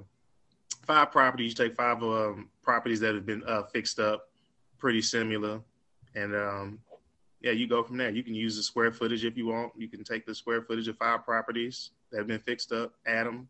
[0.85, 1.57] five properties.
[1.57, 4.28] You take five um, properties that have been uh, fixed up,
[4.79, 5.61] pretty similar,
[6.15, 6.79] and um,
[7.41, 8.09] yeah, you go from there.
[8.09, 9.73] You can use the square footage if you want.
[9.77, 13.27] You can take the square footage of five properties that have been fixed up, add
[13.27, 13.47] them.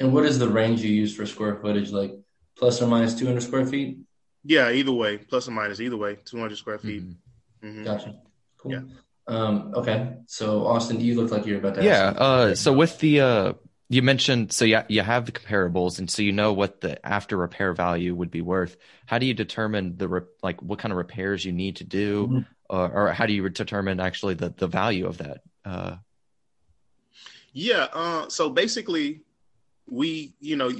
[0.00, 1.90] And what is the range you use for square footage?
[1.90, 2.12] Like
[2.56, 3.98] plus or minus 200 square feet?
[4.44, 7.02] Yeah, either way, plus or minus, either way, two hundred square feet.
[7.02, 7.16] Mhm.
[7.62, 7.84] Mhm.
[7.84, 8.14] Gotcha.
[8.56, 8.72] Cool.
[8.72, 8.80] Yeah.
[9.26, 10.14] Um, okay.
[10.26, 11.84] So Austin, do you look like you're about to.
[11.84, 12.06] Yeah.
[12.06, 12.22] something.
[12.22, 13.52] Uh, so with the uh,
[13.88, 17.36] you mentioned so yeah, you have the comparables, and so you know what the after
[17.36, 18.76] repair value would be worth.
[19.06, 22.28] How do you determine the re- like what kind of repairs you need to do,
[22.28, 22.46] Mhm.
[22.68, 25.38] or, or how do you determine actually the the value of that?
[25.64, 25.96] Uh,
[27.52, 27.88] Yeah.
[27.92, 29.22] Uh, so basically,
[29.88, 30.70] we, you know,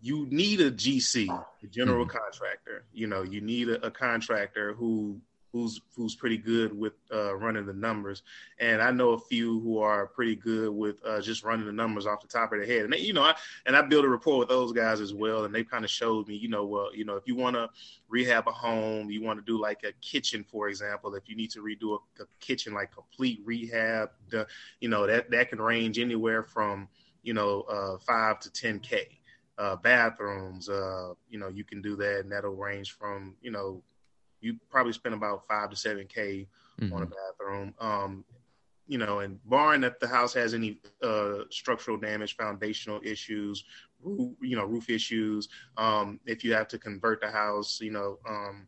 [0.00, 2.84] you need a GC, a general contractor.
[2.94, 5.20] You know, you need a, a contractor who
[5.54, 8.24] who's who's pretty good with uh, running the numbers.
[8.58, 12.06] And I know a few who are pretty good with uh, just running the numbers
[12.06, 12.82] off the top of their head.
[12.82, 15.44] And they, you know, I, and I built a rapport with those guys as well.
[15.44, 17.70] And they kind of showed me, you know, well, you know, if you want to
[18.08, 21.14] rehab a home, you want to do like a kitchen, for example.
[21.14, 24.48] If you need to redo a, a kitchen, like complete rehab, the,
[24.80, 26.88] you know, that that can range anywhere from
[27.22, 29.20] you know uh, five to ten k.
[29.56, 33.80] Uh, bathrooms, uh, you know, you can do that, and that'll range from you know
[34.44, 36.46] you probably spend about five to seven k
[36.80, 36.92] mhm.
[36.92, 37.74] on a bathroom.
[37.80, 38.24] Um,
[38.86, 43.64] you know, and barring that the house has any uh, structural damage, foundational issues,
[44.02, 45.48] roof, you know, roof issues.
[45.78, 48.66] Um, if you have to convert the house, you know, um,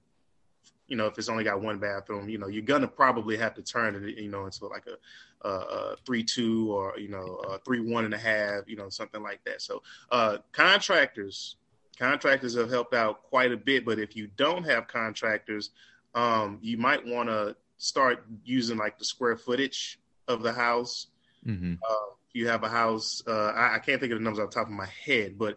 [0.89, 3.63] you know, if it's only got one bathroom, you know, you're gonna probably have to
[3.63, 7.59] turn it, you know, into like a, a, a three two or you know, a
[7.59, 9.61] three one and a half, you know, something like that.
[9.61, 11.57] So, uh, contractors,
[11.99, 13.85] contractors have helped out quite a bit.
[13.85, 15.71] But if you don't have contractors,
[16.15, 21.09] um, you might want to start using like the square footage of the house.
[21.47, 21.79] Mhm.
[21.89, 24.51] Uh, if you have a house, uh, I, I can't think of the numbers off
[24.51, 25.57] the top of my head, but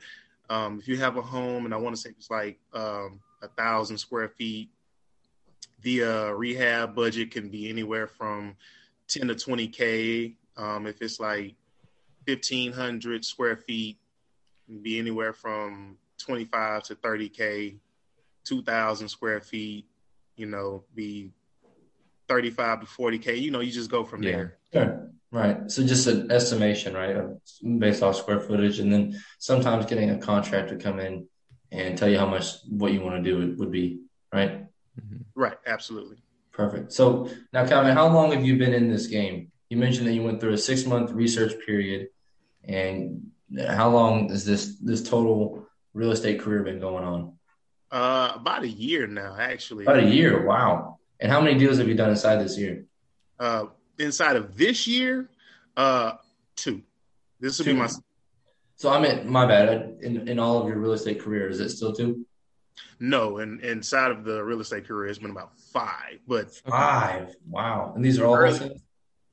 [0.49, 3.47] um, if you have a home, and I want to say it's like um, a
[3.47, 4.69] thousand square feet,
[5.81, 8.55] the uh, rehab budget can be anywhere from
[9.07, 10.35] ten to twenty k.
[10.57, 11.55] Um, if it's like
[12.25, 13.97] fifteen hundred square feet,
[14.81, 17.77] be anywhere from twenty five to thirty k.
[18.45, 19.85] Two thousand square feet,
[20.35, 21.31] you know, be
[22.27, 23.35] thirty five to forty k.
[23.35, 24.31] You know, you just go from Yeah.
[24.31, 24.57] there.
[24.73, 25.11] Sure.
[25.31, 25.69] Right.
[25.69, 27.15] So just an estimation, right,
[27.77, 31.27] based off square footage, and then sometimes getting a contractor to come in
[31.71, 33.99] and tell you how much what you want to do would be,
[34.33, 34.65] right?
[34.99, 35.25] Mhm.
[35.35, 36.17] Right, absolutely.
[36.51, 36.91] Perfect.
[36.91, 39.51] So now, Calvin, how long have you been in this game?
[39.69, 42.07] You mentioned that you went through a six month research period,
[42.63, 43.29] and
[43.67, 45.67] how long is this this total
[45.99, 47.33] real estate career been going on?
[47.91, 49.83] Uh, about a year now, actually.
[49.83, 50.45] About a year.
[50.45, 50.97] Wow.
[51.19, 52.85] And how many deals have you done inside this year?
[53.37, 53.65] Uh,
[53.97, 55.29] inside of this year,
[55.75, 56.13] uh,
[56.55, 56.81] two.
[57.41, 57.89] This will be my
[58.75, 59.97] So I meant my bad.
[60.01, 62.25] In in all of your real estate career, is it still two?
[63.01, 66.19] no, and inside of the real estate career, it's been about five.
[66.27, 67.35] But Five.
[67.49, 67.91] Wow.
[67.95, 68.77] And these are all Early- wholesale?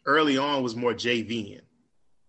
[0.04, 1.60] early on was more JVing.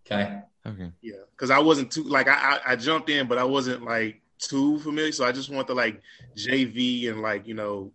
[0.05, 0.41] Okay.
[0.65, 0.91] Okay.
[1.01, 2.33] Yeah, because I wasn't too like I,
[2.65, 5.73] I I jumped in, but I wasn't like too familiar, so I just want to
[5.73, 6.01] like
[6.37, 7.91] JV and like you know,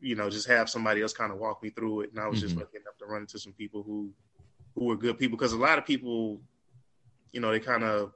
[0.00, 2.40] you know, just have somebody else kind of walk me through it, and I was
[2.40, 2.60] just Mhm.
[2.60, 4.12] lucky enough to run into some people who
[4.74, 6.40] who were good people because a lot of people,
[7.32, 8.12] you know, they kind of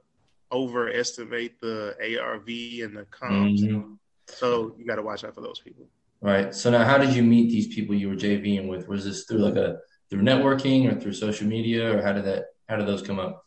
[0.51, 3.97] overestimate the ARV and the comps, Mhm.
[4.27, 5.87] so you got to watch out for those people.
[6.21, 6.53] Right.
[6.53, 8.89] So now, how did you meet these people you were JVing with?
[8.89, 12.47] Was this through like a through networking or through social media, or how did that
[12.67, 13.45] how did those come up?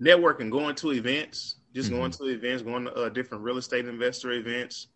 [0.00, 1.94] networking, going to events, just Mhm.
[1.96, 4.88] going to events, going to uh, different real estate investor events,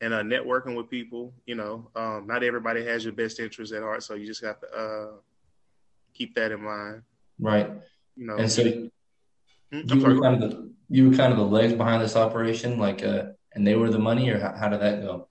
[0.00, 1.32] and uh, networking with people.
[1.46, 4.60] You know, um, not everybody has your best interest at heart, so you just have
[4.60, 5.10] to uh,
[6.14, 7.02] keep that in mind.
[7.38, 7.70] Right.
[8.16, 8.62] You know, And so
[9.72, 12.78] Hmm, you were kind of the you were kind of the legs behind this operation,
[12.78, 15.28] like uh, and they were the money, or how, how did that go?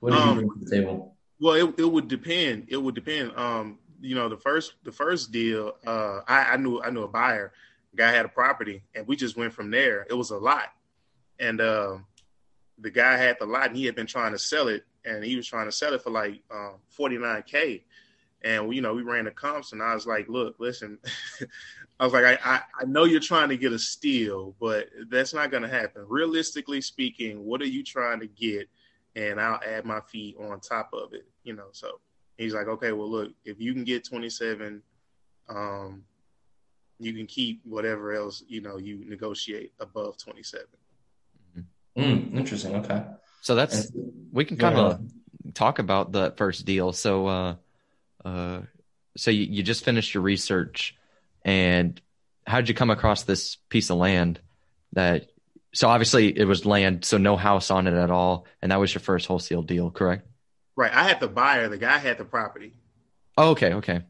[0.00, 1.16] What did you Um, bring to the table?
[1.40, 2.66] Well, it, it would depend.
[2.68, 3.36] It would depend.
[3.36, 7.08] Um, you know, the first the first deal, uh, I, I knew I knew a
[7.08, 7.52] buyer.
[7.96, 10.06] Guy had a property, and we just went from there.
[10.08, 10.72] It was a lot,
[11.38, 12.06] and um,
[12.78, 15.36] the guy had the lot, and he had been trying to sell it, and he
[15.36, 16.42] was trying to sell it for like
[16.90, 17.84] forty nine k.
[18.42, 20.98] and you know we ran the comps, and I was like, look, listen,
[22.00, 25.34] I was like, I, I I know you're trying to get a steal, but that's
[25.34, 26.04] not going to happen.
[26.08, 28.68] Realistically speaking, what are you trying to get?
[29.16, 31.68] And I'll add my fee on top of it, you know.
[31.70, 32.00] So
[32.36, 34.82] he's like, okay, well, look, if you can get 27,
[35.48, 36.02] um,
[37.04, 40.66] you can keep whatever else you know you negotiate above 27.
[41.96, 42.76] Mm, interesting.
[42.76, 43.02] Okay.
[43.42, 43.92] So that's
[44.32, 45.10] we can kind of ahead.
[45.54, 46.92] talk about the first deal.
[46.92, 47.54] So, uh,
[48.24, 48.60] uh,
[49.16, 50.96] so you, you just finished your research,
[51.44, 52.00] and
[52.46, 54.40] how did you come across this piece of land?
[54.94, 55.28] That
[55.72, 58.92] so obviously it was land, so no house on it at all, and that was
[58.92, 60.26] your first wholesale deal, correct?
[60.76, 60.92] Right.
[60.92, 61.68] I had the buyer.
[61.68, 62.72] The guy had the property.
[63.36, 64.02] Oh, okay, okay.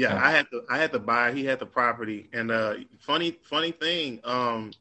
[0.00, 0.24] Yeah, Yeah.
[0.26, 1.32] I had to I had to buy.
[1.32, 2.28] He had the property.
[2.32, 4.72] And uh, funny funny thing, um,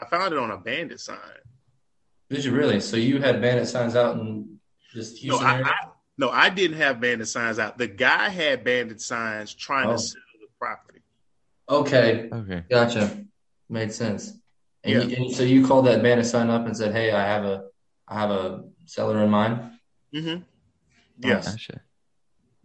[0.00, 1.18] I found it on a bandit sign.
[2.30, 2.80] Did you really?
[2.80, 4.58] So you had bandit signs out in
[4.92, 5.66] just No, Houston I, area?
[5.66, 7.78] I no, I didn't have bandit signs out.
[7.78, 9.92] The guy had bandit signs trying Oh.
[9.92, 11.00] to sell the property.
[11.68, 12.64] Okay, Okay.
[12.68, 13.24] gotcha.
[13.68, 14.32] Made sense.
[14.82, 15.02] And, Yeah.
[15.02, 17.56] you, and so you called that bandit sign up and said, "Hey, I have a,
[18.08, 19.54] I have a seller in mind."
[20.12, 20.42] Mm-hmm.
[21.20, 21.48] Yes.
[21.50, 21.80] Gotcha.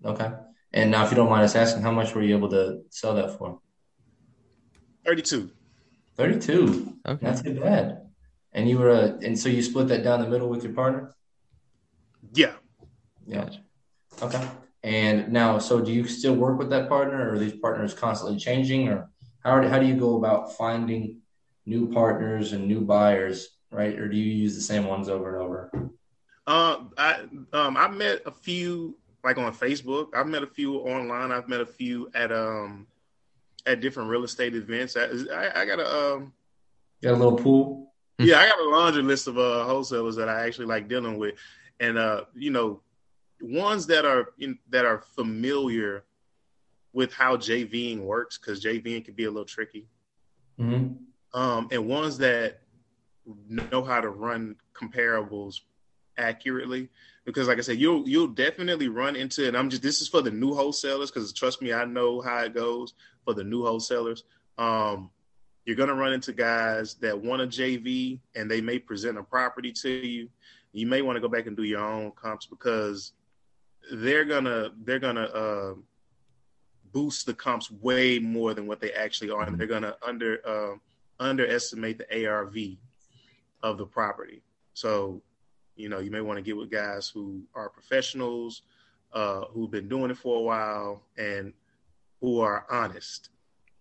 [0.04, 0.32] Okay.
[0.76, 3.16] And now, if you don't mind us asking, how much were you able to sell
[3.16, 3.60] that for?
[5.06, 5.50] 32.
[6.18, 6.98] Thirty-two.
[7.08, 7.26] Okay.
[7.26, 8.02] Not too bad.
[8.52, 11.14] And you were, uh, and so you split that down the middle with your partner.
[12.34, 12.54] Yeah.
[13.26, 13.50] Yeah.
[14.22, 14.48] Okay.
[14.84, 18.38] And now, so do you still work with that partner, or are these partners constantly
[18.38, 19.10] changing, or
[19.44, 21.22] how how do you go about finding
[21.66, 23.98] new partners and new buyers, right?
[23.98, 25.92] Or do you use the same ones over and over?
[26.48, 30.10] Uh, I um I met a few like on Facebook.
[30.14, 31.32] I've met a few online.
[31.32, 32.88] I've met a few at um
[33.66, 34.96] at different real estate events.
[34.96, 36.34] I, I, I got a um
[37.04, 37.94] Got a little pool.
[38.20, 41.36] yeah, I got a laundry list of uh, wholesalers that I actually like dealing with,
[41.80, 42.82] and uh, you know,
[43.42, 46.06] ones that are in, that are familiar
[46.94, 49.88] with how JVing works because JVing can be a little tricky,
[50.58, 50.88] hmm
[51.34, 52.62] um, and ones that
[53.48, 55.62] know how to run comparables
[56.18, 56.90] accurately.
[57.26, 60.22] Because, like I said, you'll you'll definitely run into, and I'm just this is for
[60.22, 64.24] the new wholesalers because trust me, I know how it goes for the new wholesalers.
[64.58, 65.10] Um,
[65.66, 69.72] you're gonna run into guys that want a JV and they may present a property
[69.72, 70.30] to you.
[70.72, 73.14] You may want to go back and do your own comps because
[73.92, 75.74] they're gonna they're gonna uh,
[76.92, 80.76] boost the comps way more than what they actually are, and they're gonna under uh,
[81.20, 82.56] underestimate the ARV
[83.64, 84.44] of the property.
[84.74, 85.22] So,
[85.76, 88.62] you know, you may want to get with guys who are professionals,
[89.14, 91.54] uh, who've been doing it for a while, and
[92.22, 93.30] who are honest.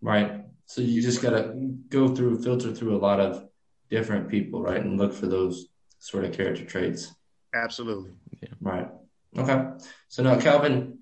[0.00, 0.44] Right.
[0.66, 1.54] So you just gotta
[1.88, 3.48] go through, filter through a lot of
[3.90, 5.66] different people, right, and look for those
[5.98, 7.12] sort of character traits.
[7.54, 8.12] Absolutely.
[8.60, 8.88] Right.
[9.36, 9.64] Okay.
[10.08, 10.98] So now, Calvin,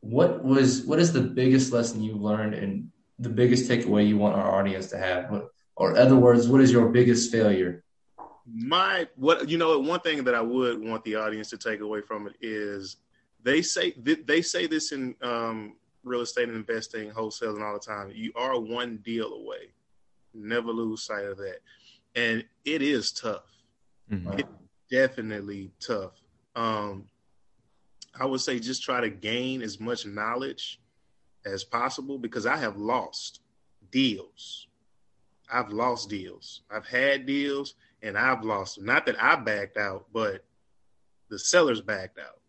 [0.00, 4.36] what was what is the biggest lesson you've learned and the biggest takeaway you want
[4.36, 5.30] our audience to have?
[5.30, 7.83] What, or, in other words, what is your biggest failure?
[8.46, 12.00] My what you know, one thing that I would want the audience to take away
[12.02, 12.96] from it is
[13.42, 13.92] they say
[14.26, 18.12] they say this in um, real estate and investing, wholesaling all the time.
[18.14, 19.70] You are one deal away.
[20.34, 21.60] Never lose sight of that,
[22.14, 23.44] and it is tough.
[24.10, 24.40] Mhm.
[24.40, 24.46] It-
[24.90, 26.12] definitely tough.
[26.54, 27.08] Um,
[28.14, 30.78] I would say just try to gain as much knowledge
[31.44, 33.40] as possible because I have lost
[33.90, 34.68] deals.
[35.50, 36.60] I've lost deals.
[36.70, 37.74] I've had deals
[38.04, 38.84] and I've lost them.
[38.84, 40.44] Not that I backed out, but
[41.30, 42.40] the sellers backed out,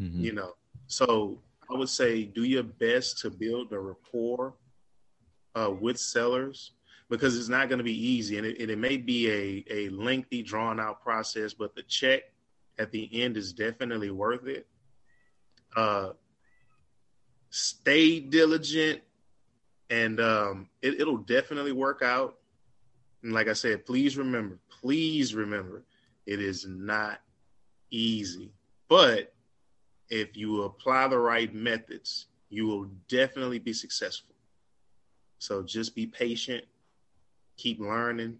[0.00, 0.22] Mhm.
[0.22, 0.56] you know.
[0.86, 4.54] So I would say do your best to build a rapport
[5.54, 6.72] uh, with sellers
[7.08, 9.88] because it's not going to be easy and it, and it may be a, a
[9.90, 12.22] lengthy drawn out process but the check
[12.78, 14.66] at the end is definitely worth it
[15.76, 16.10] uh,
[17.50, 19.00] stay diligent
[19.90, 22.38] and um, it, it'll definitely work out
[23.24, 25.82] and like i said please remember please remember
[26.26, 27.20] it is not
[27.90, 28.52] easy
[28.88, 29.32] but
[30.10, 34.34] if you apply the right methods you will definitely be successful
[35.38, 36.64] so just be patient
[37.56, 38.38] keep learning,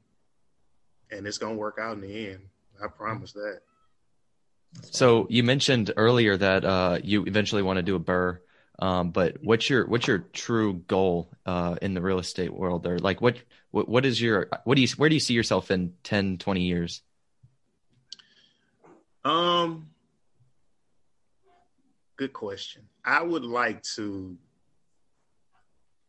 [1.11, 2.41] and it's gonna work out in the end.
[2.83, 3.61] I promise that.
[4.91, 8.39] So you mentioned earlier that uh, you eventually want to do a BRRRR,
[8.81, 12.87] um, but what's your what's your true goal uh, in the real estate world?
[12.87, 13.37] Or like what,
[13.75, 16.63] what what is your what do you where do you see yourself in 10, 20
[16.63, 17.03] years?
[19.25, 19.89] Um,
[22.17, 22.83] good question.
[23.05, 24.37] I would like to.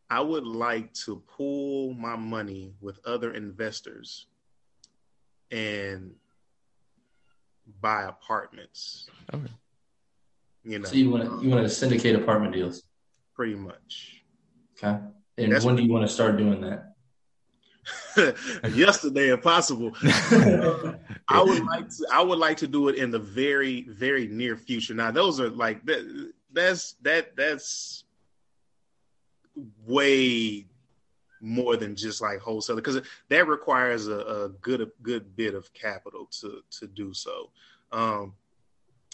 [0.08, 4.28] I would like to pool my money with other investors
[5.50, 6.12] and
[7.80, 9.08] buy apartments.
[9.34, 9.50] Okay.
[10.62, 12.84] You know, So you want to you want to syndicate apartment deals,
[13.34, 14.22] pretty much.
[14.78, 15.00] okay?
[15.38, 16.95] And That's when do you want to start doing that?
[18.72, 19.92] Yesterday, if possible.
[21.28, 22.06] I would like to.
[22.12, 24.94] I would like to do it in the very, very near future.
[24.94, 26.32] Now, those are like that.
[26.52, 27.36] That's that.
[27.36, 28.04] That's
[29.86, 30.66] way
[31.40, 35.72] more than just like wholesale because that requires a, a good, a good bit of
[35.72, 37.50] capital to to do so.
[37.92, 38.34] Um,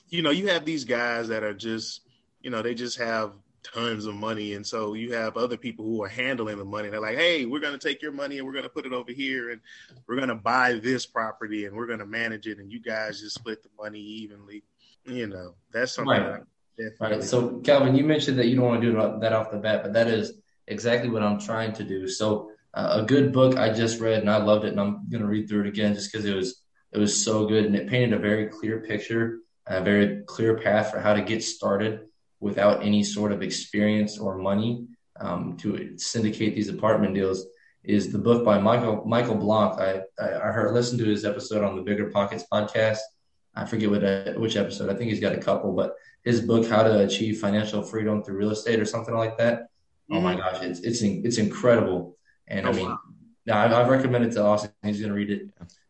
[0.09, 2.03] you know, you have these guys that are just,
[2.43, 3.33] you know, they just have
[3.63, 6.89] tons of money, and so you have other people who are handling the money.
[6.89, 8.93] They're like, hey, we're going to take your money and we're going to put it
[8.93, 9.61] over here, and
[10.07, 13.21] we're going to buy this property and we're going to manage it, and you guys
[13.21, 14.63] just split the money evenly.
[15.05, 16.11] You know, that's something.
[16.11, 16.41] Right.
[16.77, 17.19] that definitely.
[17.19, 17.25] Right.
[17.25, 19.93] So, Calvin, you mentioned that you don't want to do that off the bat, but
[19.95, 20.35] that is
[20.67, 22.09] exactly what I'm trying to do.
[22.09, 25.23] So, uh, a good book I just read and I loved it, and I'm going
[25.23, 27.89] to read through it again just because it was it was so good and it
[27.89, 32.01] painted a very clear picture, a very clear path for how to get started
[32.43, 34.87] without any sort of experience or money
[35.21, 37.47] um, to syndicate these apartment deals.
[37.85, 39.71] Is the book by Michael Michael Blank?
[39.81, 39.91] I
[40.25, 42.99] I, I heard listened to his episode on the BiggerPockets podcast.
[43.55, 44.89] I forget what uh, which episode.
[44.91, 48.37] I think he's got a couple, but his book how to achieve financial freedom through
[48.37, 49.67] real estate or something like that
[50.11, 52.99] oh my gosh it's it's it's incredible and i Oh, mean wow.
[53.47, 55.43] now I've, I've recommended to austin he's going to read it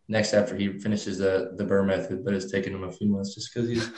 [0.08, 3.34] next after he finishes the the BRRRR method but it's taken him a few months
[3.34, 3.90] just because he's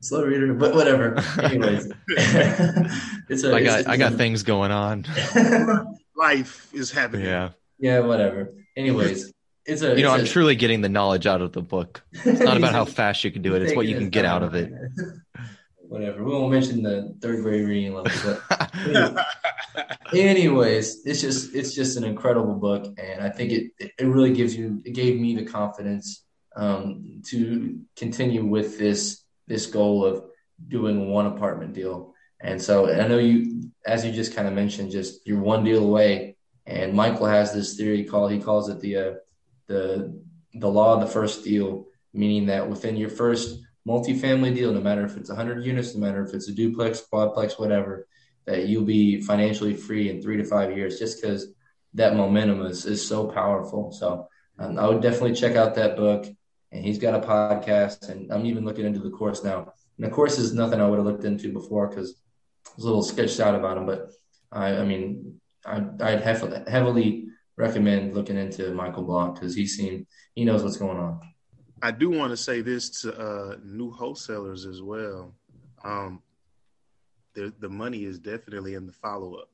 [0.00, 5.06] slow reader but whatever anyways it's a I it's- got I got things going on.
[6.16, 7.26] Life is happening.
[7.26, 9.32] Yeah, yeah whatever anyways
[9.66, 12.02] it's a you know, it's I'm truly getting the knowledge out of the book.
[12.12, 14.42] It's not about how fast you can do it; it's what you can get out
[14.42, 14.72] of it.
[15.88, 18.38] whatever we won't mention the third grade reading level
[18.92, 19.26] but
[20.14, 24.54] anyways it's just it's just an incredible book and i think it it really gives
[24.56, 26.24] you it gave me the confidence
[26.56, 30.24] um, to continue with this this goal of
[30.68, 34.90] doing one apartment deal and so i know you as you just kind of mentioned
[34.90, 38.96] just you're one deal away and michael has this theory called he calls it the
[38.96, 39.14] uh,
[39.66, 40.20] the
[40.54, 45.04] the law of the first deal meaning that within your first multifamily deal no matter
[45.04, 48.06] if it's 100 units no matter if it's a duplex quadplex whatever
[48.46, 51.48] that you'll be financially free in three to five years just because
[51.96, 53.90] that momentum is, is so powerful.
[53.90, 54.28] So
[54.58, 56.26] um, I would definitely check out that book.
[56.76, 59.72] And he's got a podcast, and I'm even looking into the course now.
[59.96, 62.20] And the course is nothing I would have looked into before because
[62.66, 63.86] I was a little sketched out about him.
[63.86, 64.10] But
[64.52, 70.06] I, I mean, I, I'd heavily, heavily recommend looking into Michael Blank because he seemed
[70.34, 71.18] he knows what's going on.
[71.80, 75.34] I do want to say this to uh, new wholesalers as well.
[75.82, 76.22] Um,
[77.32, 79.48] the the money is definitely in the follow up.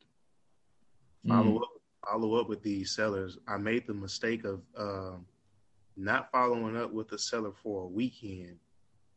[1.28, 1.68] Follow up,
[2.04, 3.38] follow up with these sellers.
[3.46, 5.26] I made the mistake of um,
[6.04, 8.56] not following up with the seller for a weekend.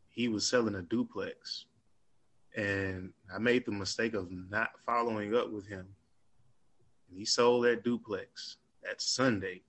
[0.10, 1.66] He was selling a duplex,
[2.56, 5.88] and I made the mistake of not following up with him.
[7.10, 9.62] And he sold that duplex that Sunday.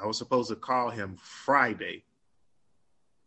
[0.00, 2.04] I was supposed to call him Friday,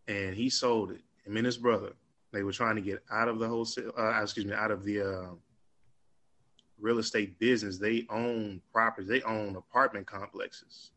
[0.08, 1.02] and he sold it.
[1.26, 1.94] Him and his brother.
[2.32, 3.92] They were trying to get out of the wholesale.
[3.98, 5.30] Uh, excuse me, out of the uh,
[6.80, 7.78] real estate business.
[7.78, 9.10] They own properties.
[9.10, 10.92] They own apartment complexes,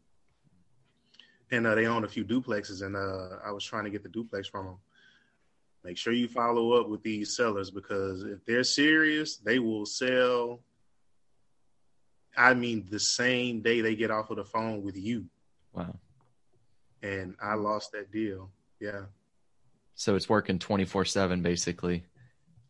[1.51, 2.83] and uh, they own a few duplexes.
[2.83, 4.77] And uh, I was trying to get the duplex from them.
[5.85, 10.61] Make sure you follow up with these sellers because if they're serious, they will sell.
[12.37, 15.27] I mean, the same day they get off of the phone with you,
[15.73, 15.95] wow.
[17.03, 18.51] and I lost that deal.
[18.81, 19.03] Yeah.
[19.95, 22.05] So it's working 24 seven basically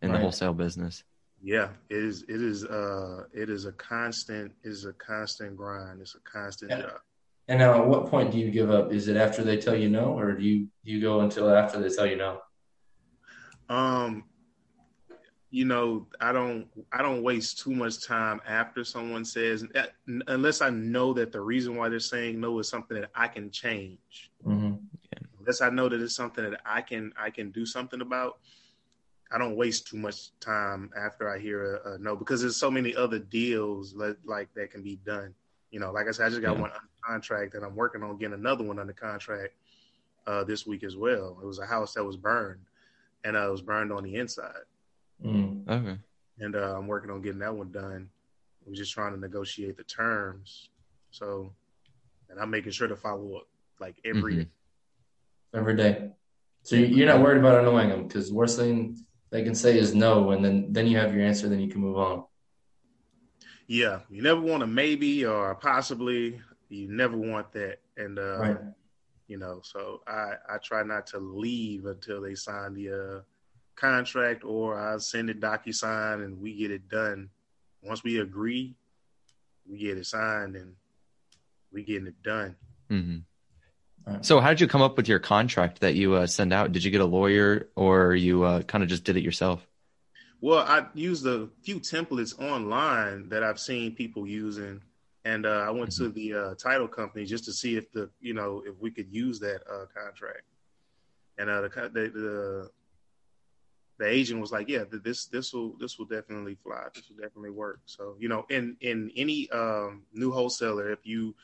[0.03, 1.03] in the wholesale business.
[1.43, 2.23] Yeah, it is.
[2.23, 2.65] It is.
[2.65, 4.53] Uh, it is a constant.
[4.63, 6.01] It is a constant grind.
[6.01, 6.83] It's a constant Yeah.
[6.83, 7.01] job.
[7.49, 8.93] And now, at what point do you give up?
[8.93, 11.79] Is it after they tell you no, or do you do you go until after
[11.79, 12.41] they tell you no?
[13.69, 14.25] Um,
[15.51, 16.67] you know, I don't.
[16.91, 19.85] I don't waste too much time after someone says, uh,
[20.27, 23.51] unless I know that the reason why they're saying no is something that I can
[23.51, 24.33] change.
[24.45, 24.75] Mm-hmm.
[25.39, 27.13] Unless I know that it's something that I can.
[27.17, 28.39] I can do something about.
[29.31, 32.71] I don't waste too much time after I hear a, a no because there's so
[32.71, 35.35] many other deals that, like that can be done.
[35.75, 36.61] You know, like I said, I just got Yeah.
[36.63, 39.55] one under contract and I'm working on getting another one under contract
[40.25, 41.37] uh, this week as well.
[41.43, 42.61] It was a house that was burned
[43.25, 44.63] and uh, it was burned on the inside.
[45.25, 45.69] Mm.
[45.69, 45.99] Okay.
[46.39, 48.09] And uh, I'm working on getting that one done.
[48.65, 50.71] We're just trying to negotiate the terms.
[51.11, 51.53] So,
[52.31, 53.49] and I'm making sure to follow up
[53.81, 54.49] like every Mhm.
[55.55, 56.13] every day.
[56.63, 58.97] So you- you're not worried about annoying them because worst thing
[59.31, 61.81] they can say is no, and then then you have your answer, then you can
[61.81, 62.25] move on.
[63.67, 66.41] Yeah, you never want a maybe or a possibly.
[66.69, 67.79] You never want that.
[67.97, 68.57] And uh, Right.
[69.27, 73.21] you know, so I I try not to leave until they sign the uh
[73.77, 77.31] contract or I send it DocuSign and we get it done.
[77.83, 78.77] Once we agree,
[79.67, 80.75] we get it signed and
[81.73, 82.57] we getting it done.
[82.91, 83.19] Mm-hmm.
[84.21, 86.73] So, how did you come up with your contract that you uh, send out?
[86.73, 89.67] Did you get a lawyer, or you uh, kind of just did it yourself?
[90.45, 94.83] Well, I used a few templates online that I've seen people using,
[95.25, 96.05] and uh, I went mm-hmm.
[96.05, 99.11] to the uh, title company just to see if the you know if we could
[99.11, 100.43] use that uh, contract,
[101.39, 102.71] and uh, the, the, the
[103.99, 106.89] the agent was like, "Yeah, this this will this will definitely fly.
[106.95, 111.35] This will definitely work." So you know, in in any um, new wholesaler, if you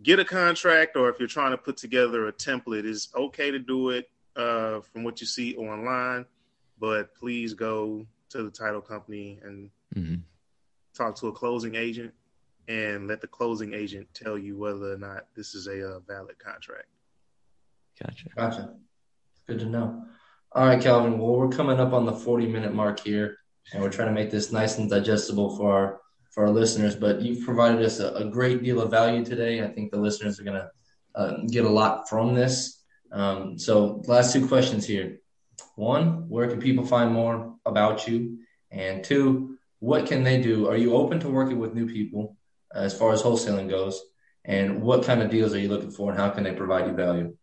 [0.00, 3.58] get a contract or if you're trying to put together a template, it's okay to
[3.58, 6.24] do it uh, from what you see online,
[6.80, 10.16] but please go to the title company and mm-hmm.
[10.96, 12.12] talk to a closing agent
[12.68, 16.00] and let the closing agent tell you whether or not this is a, a uh,
[16.00, 16.86] valid contract.
[18.02, 18.28] Gotcha.
[18.36, 18.74] Gotcha.
[19.46, 20.04] Good to know.
[20.52, 21.18] All right, Calvin.
[21.18, 23.36] Well, we're coming up on the 40 minute mark here,
[23.72, 26.00] and we're trying to make this nice and digestible for our
[26.30, 26.94] for our listeners.
[26.94, 29.62] But you've provided us a, a great deal of value today.
[29.62, 30.70] I think the listeners are going to
[31.14, 32.82] uh, get a lot from this.
[33.12, 35.18] Um, so, last two questions here.
[35.76, 38.38] One, where can people find more about you?
[38.70, 40.68] And two, what can they do?
[40.68, 42.36] Are you open to working with new people
[42.74, 44.00] as far as wholesaling goes?
[44.44, 46.94] And what kind of deals are you looking for, and how can they provide you
[46.94, 47.36] value?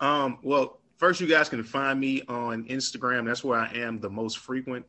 [0.00, 3.26] Um, well, first, you guys can find me on Instagram.
[3.26, 4.84] That's where I am the most frequent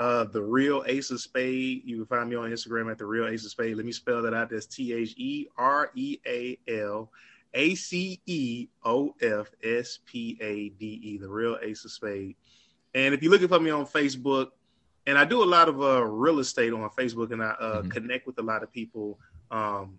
[0.00, 1.82] uh, the real Ace of Spade.
[1.84, 3.76] You can find me on Instagram at the real Ace of Spade.
[3.76, 4.50] Let me spell that out.
[4.50, 7.10] That's T H E R E A L
[7.58, 11.18] A C E O F S P A D E.
[11.18, 12.36] The real Ace of Spade.
[12.94, 14.48] And if you're looking for me on Facebook,
[15.06, 17.88] and I do a lot of uh, real estate on Facebook, and I uh, mm-hmm.
[17.88, 19.18] connect with a lot of people
[19.50, 19.98] um,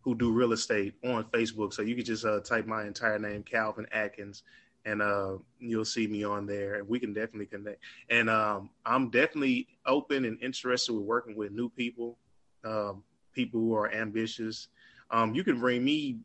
[0.00, 1.72] who do real estate on Facebook.
[1.72, 4.42] So you can just uh, type my entire name, Calvin Atkins,
[4.84, 7.80] and uh, you'll see me on there, and we can definitely connect.
[8.10, 12.18] And um, I'm definitely open and interested with working with new people,
[12.64, 13.02] um,
[13.32, 14.68] people who are ambitious.
[15.10, 16.18] Um, you can bring me,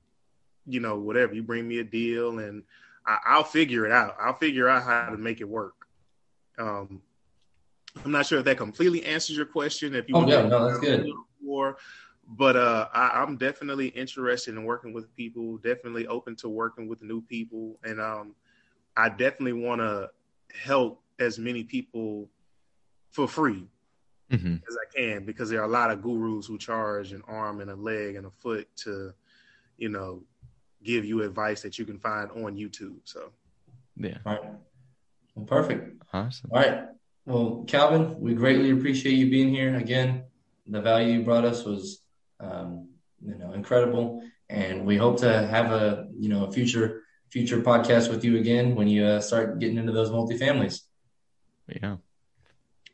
[0.70, 2.63] you know, whatever you bring me a deal, and
[3.05, 4.15] I, will figure it out.
[4.20, 5.76] I'll figure out how to make it work.
[6.57, 7.01] Um,
[8.03, 9.95] I'm not sure if that completely answers your question.
[9.95, 11.07] If you oh yeah, no, that's good.
[11.41, 11.78] More,
[12.28, 15.57] but uh, I, am definitely interested in working with people.
[15.57, 18.36] Definitely open to working with new people, and um,
[18.95, 20.09] I definitely want to
[20.53, 22.30] help as many people
[23.11, 23.67] for free
[24.32, 24.55] mm-hmm.
[24.67, 27.72] as I can because there are a lot of gurus who charge an arm and
[27.72, 29.13] a leg and a foot to,
[29.78, 30.24] you know,
[30.84, 32.97] give you advice that you can find on YouTube.
[33.03, 33.32] So,
[33.97, 34.17] yeah.
[34.25, 34.41] All right.
[35.36, 36.03] Well, perfect.
[36.13, 36.49] Awesome.
[36.51, 36.84] All right.
[37.25, 40.23] Well, Calvin, we greatly appreciate you being here again.
[40.67, 42.01] The value you brought us was,
[42.39, 42.89] um,
[43.25, 48.09] you know, incredible, and we hope to have a, you know, a future future podcast
[48.09, 50.82] with you again when you uh, start getting into those multifamilies.
[51.67, 51.97] Yeah.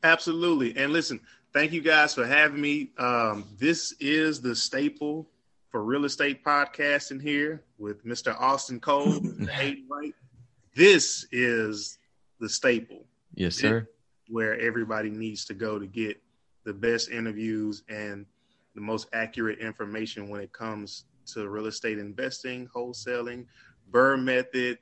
[0.04, 0.76] Absolutely.
[0.78, 1.22] And listen,
[1.54, 2.92] thank you guys for having me.
[2.98, 5.30] Um, this is the staple
[5.76, 8.34] for real estate podcasting here with Mr.
[8.40, 10.16] Austin Cole, right.
[10.74, 11.98] This is
[12.40, 13.04] the staple.
[13.34, 13.86] Yes, sir.
[14.30, 16.16] Where everybody needs to go to get
[16.64, 18.26] the best interviews and
[18.74, 21.04] the most accurate information when it comes
[21.34, 23.46] to real estate investing, wholesaling,
[23.92, 24.78] BRRRR method,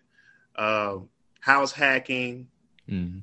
[0.58, 0.98] uh,
[1.40, 2.48] house hacking,
[2.88, 3.18] mm-hmm.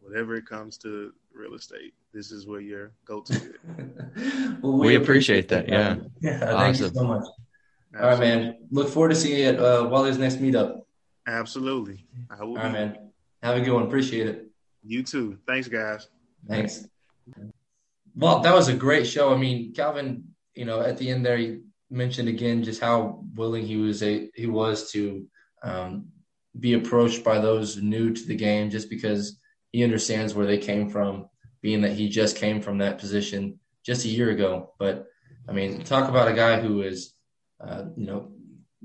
[0.00, 1.94] whatever it comes to real estate.
[2.12, 3.54] This is where your go-to
[4.62, 5.68] well, we, we, appreciate, that.
[5.68, 5.96] Yeah.
[6.20, 6.44] Yeah.
[6.44, 6.58] Awesome.
[6.58, 7.26] Thank you so much.
[7.94, 8.00] Absolutely.
[8.00, 8.56] All right, man.
[8.70, 10.80] Look forward to seeing you at uh, Wally's next meetup.
[11.26, 12.06] Absolutely.
[12.30, 12.58] I will.
[12.58, 13.10] All right, man.
[13.42, 13.84] Have a good one.
[13.84, 14.46] Appreciate it.
[14.84, 15.38] You too.
[15.46, 16.08] Thanks, guys.
[16.48, 16.86] Thanks.
[18.16, 19.32] Well, that was a great show.
[19.32, 20.24] I mean, Calvin,
[20.54, 21.60] you know, at the end there, he
[21.90, 25.26] mentioned again just how willing he was a, he was to
[25.62, 26.06] um,
[26.58, 29.38] be approached by those new to the game, just because
[29.72, 31.28] he understands where they came from,
[31.60, 34.74] being that he just came from that position just a year ago.
[34.78, 35.06] But
[35.48, 37.14] I mean, talk about a guy who is,
[37.60, 38.32] uh, you know,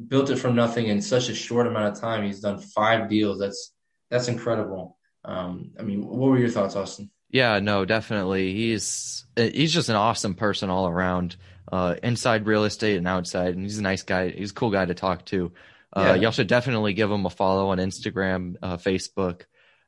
[0.07, 2.23] built it from nothing in such a short amount of time.
[2.23, 3.39] He's done five deals.
[3.39, 3.73] That's
[4.09, 4.97] that's incredible.
[5.25, 7.11] Um, I mean, what were your thoughts, Austin?
[7.29, 8.53] Yeah, no, definitely.
[8.53, 11.35] He's he's just an awesome person all around
[11.71, 13.55] uh, inside real estate and outside.
[13.55, 14.29] And he's a nice guy.
[14.29, 15.51] He's a cool guy to talk to.
[15.91, 16.15] Uh, yeah.
[16.15, 19.43] Y'all should definitely give him a follow on Instagram, uh, Facebook.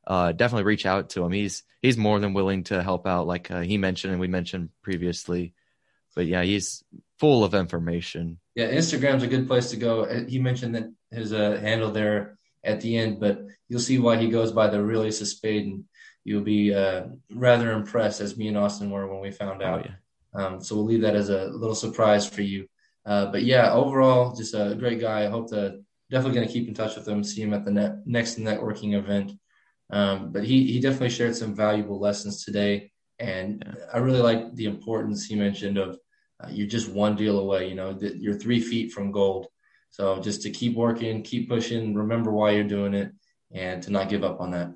[0.10, 1.32] Uh, definitely reach out to him.
[1.32, 4.70] He's he's more than willing to help out, like uh, he mentioned and we mentioned
[4.82, 5.54] previously.
[6.16, 6.84] But yeah, he's
[7.20, 8.40] full of information.
[8.56, 10.06] Yeah, Instagram's a good place to go.
[10.06, 14.30] Uh, he mentioned that his handle there at the end, but you'll see why he
[14.30, 15.84] goes by the real Ace of Spade, and
[16.24, 16.74] you'll be
[17.30, 19.86] rather impressed, as me and Austin were when we found out.
[19.86, 19.96] Oh, yeah.
[20.34, 22.68] Um, so we'll leave that as a little surprise for you.
[23.06, 25.26] Uh, but yeah, overall, just a great guy.
[25.26, 25.82] I hope to
[26.12, 28.94] definitely going to keep in touch with him, see him at the net, next networking
[28.96, 29.32] event.
[29.90, 33.86] Um, but he he definitely shared some valuable lessons today, and yeah.
[33.94, 35.98] I really like the importance he mentioned of
[36.44, 37.70] uh, you're just one deal away.
[37.70, 39.48] You know, that you're three feet from gold.
[39.92, 43.12] So just to keep working, keep pushing, remember why you're doing it,
[43.52, 44.72] and to not give up on that.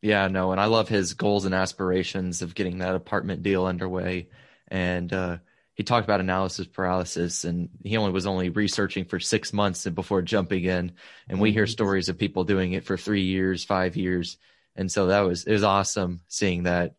[0.00, 4.28] Yeah, no, and I love his goals and aspirations of getting that apartment deal underway.
[4.68, 5.38] And uh,
[5.74, 10.22] he talked about analysis paralysis, and he only was only researching for six months before
[10.22, 10.92] jumping in.
[11.28, 11.70] And we hear mm-hmm.
[11.70, 14.38] stories of people doing it for three years, five years,
[14.76, 16.94] and so that was it was awesome seeing that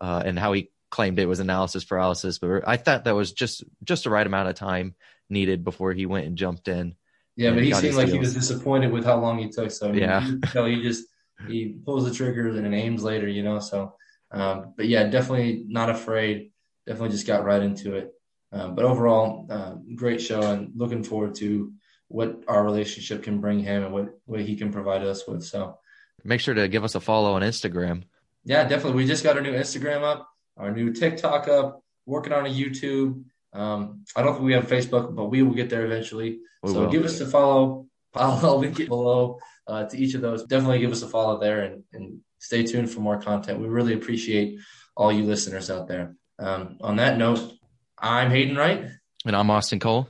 [0.00, 2.38] uh, and how he claimed it was analysis paralysis.
[2.38, 4.94] But I thought that was just just the right amount of time
[5.28, 6.94] needed before he went and jumped in.
[7.36, 9.70] Yeah, but he seemed like he was disappointed with how long he took.
[9.70, 11.04] So I mean, yeah, you know, he just
[11.46, 13.60] he pulls the trigger and aims later, you know.
[13.60, 13.94] So,
[14.32, 16.50] um, but yeah, definitely not afraid.
[16.86, 18.12] Definitely just got right into it.
[18.50, 21.72] Um, but overall, uh, great show, and looking forward to
[22.08, 25.44] what our relationship can bring him and what what he can provide us with.
[25.44, 25.78] So,
[26.24, 28.04] make sure to give us a follow on Instagram.
[28.44, 29.02] Yeah, definitely.
[29.02, 33.24] We just got our new Instagram up, our new TikTok up, working on a YouTube.
[33.52, 36.40] Um, I don't think we have Facebook, but we will get there eventually.
[36.62, 36.90] We so will.
[36.90, 37.86] give us a follow.
[38.14, 40.44] I'll link it below uh, to each of those.
[40.44, 43.60] Definitely give us a follow there and, and stay tuned for more content.
[43.60, 44.58] We really appreciate
[44.96, 46.16] all you listeners out there.
[46.38, 47.52] Um, on that note,
[47.98, 48.86] I'm Hayden Wright.
[49.24, 50.08] And I'm Austin Cole.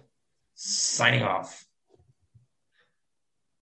[0.54, 1.64] Signing off.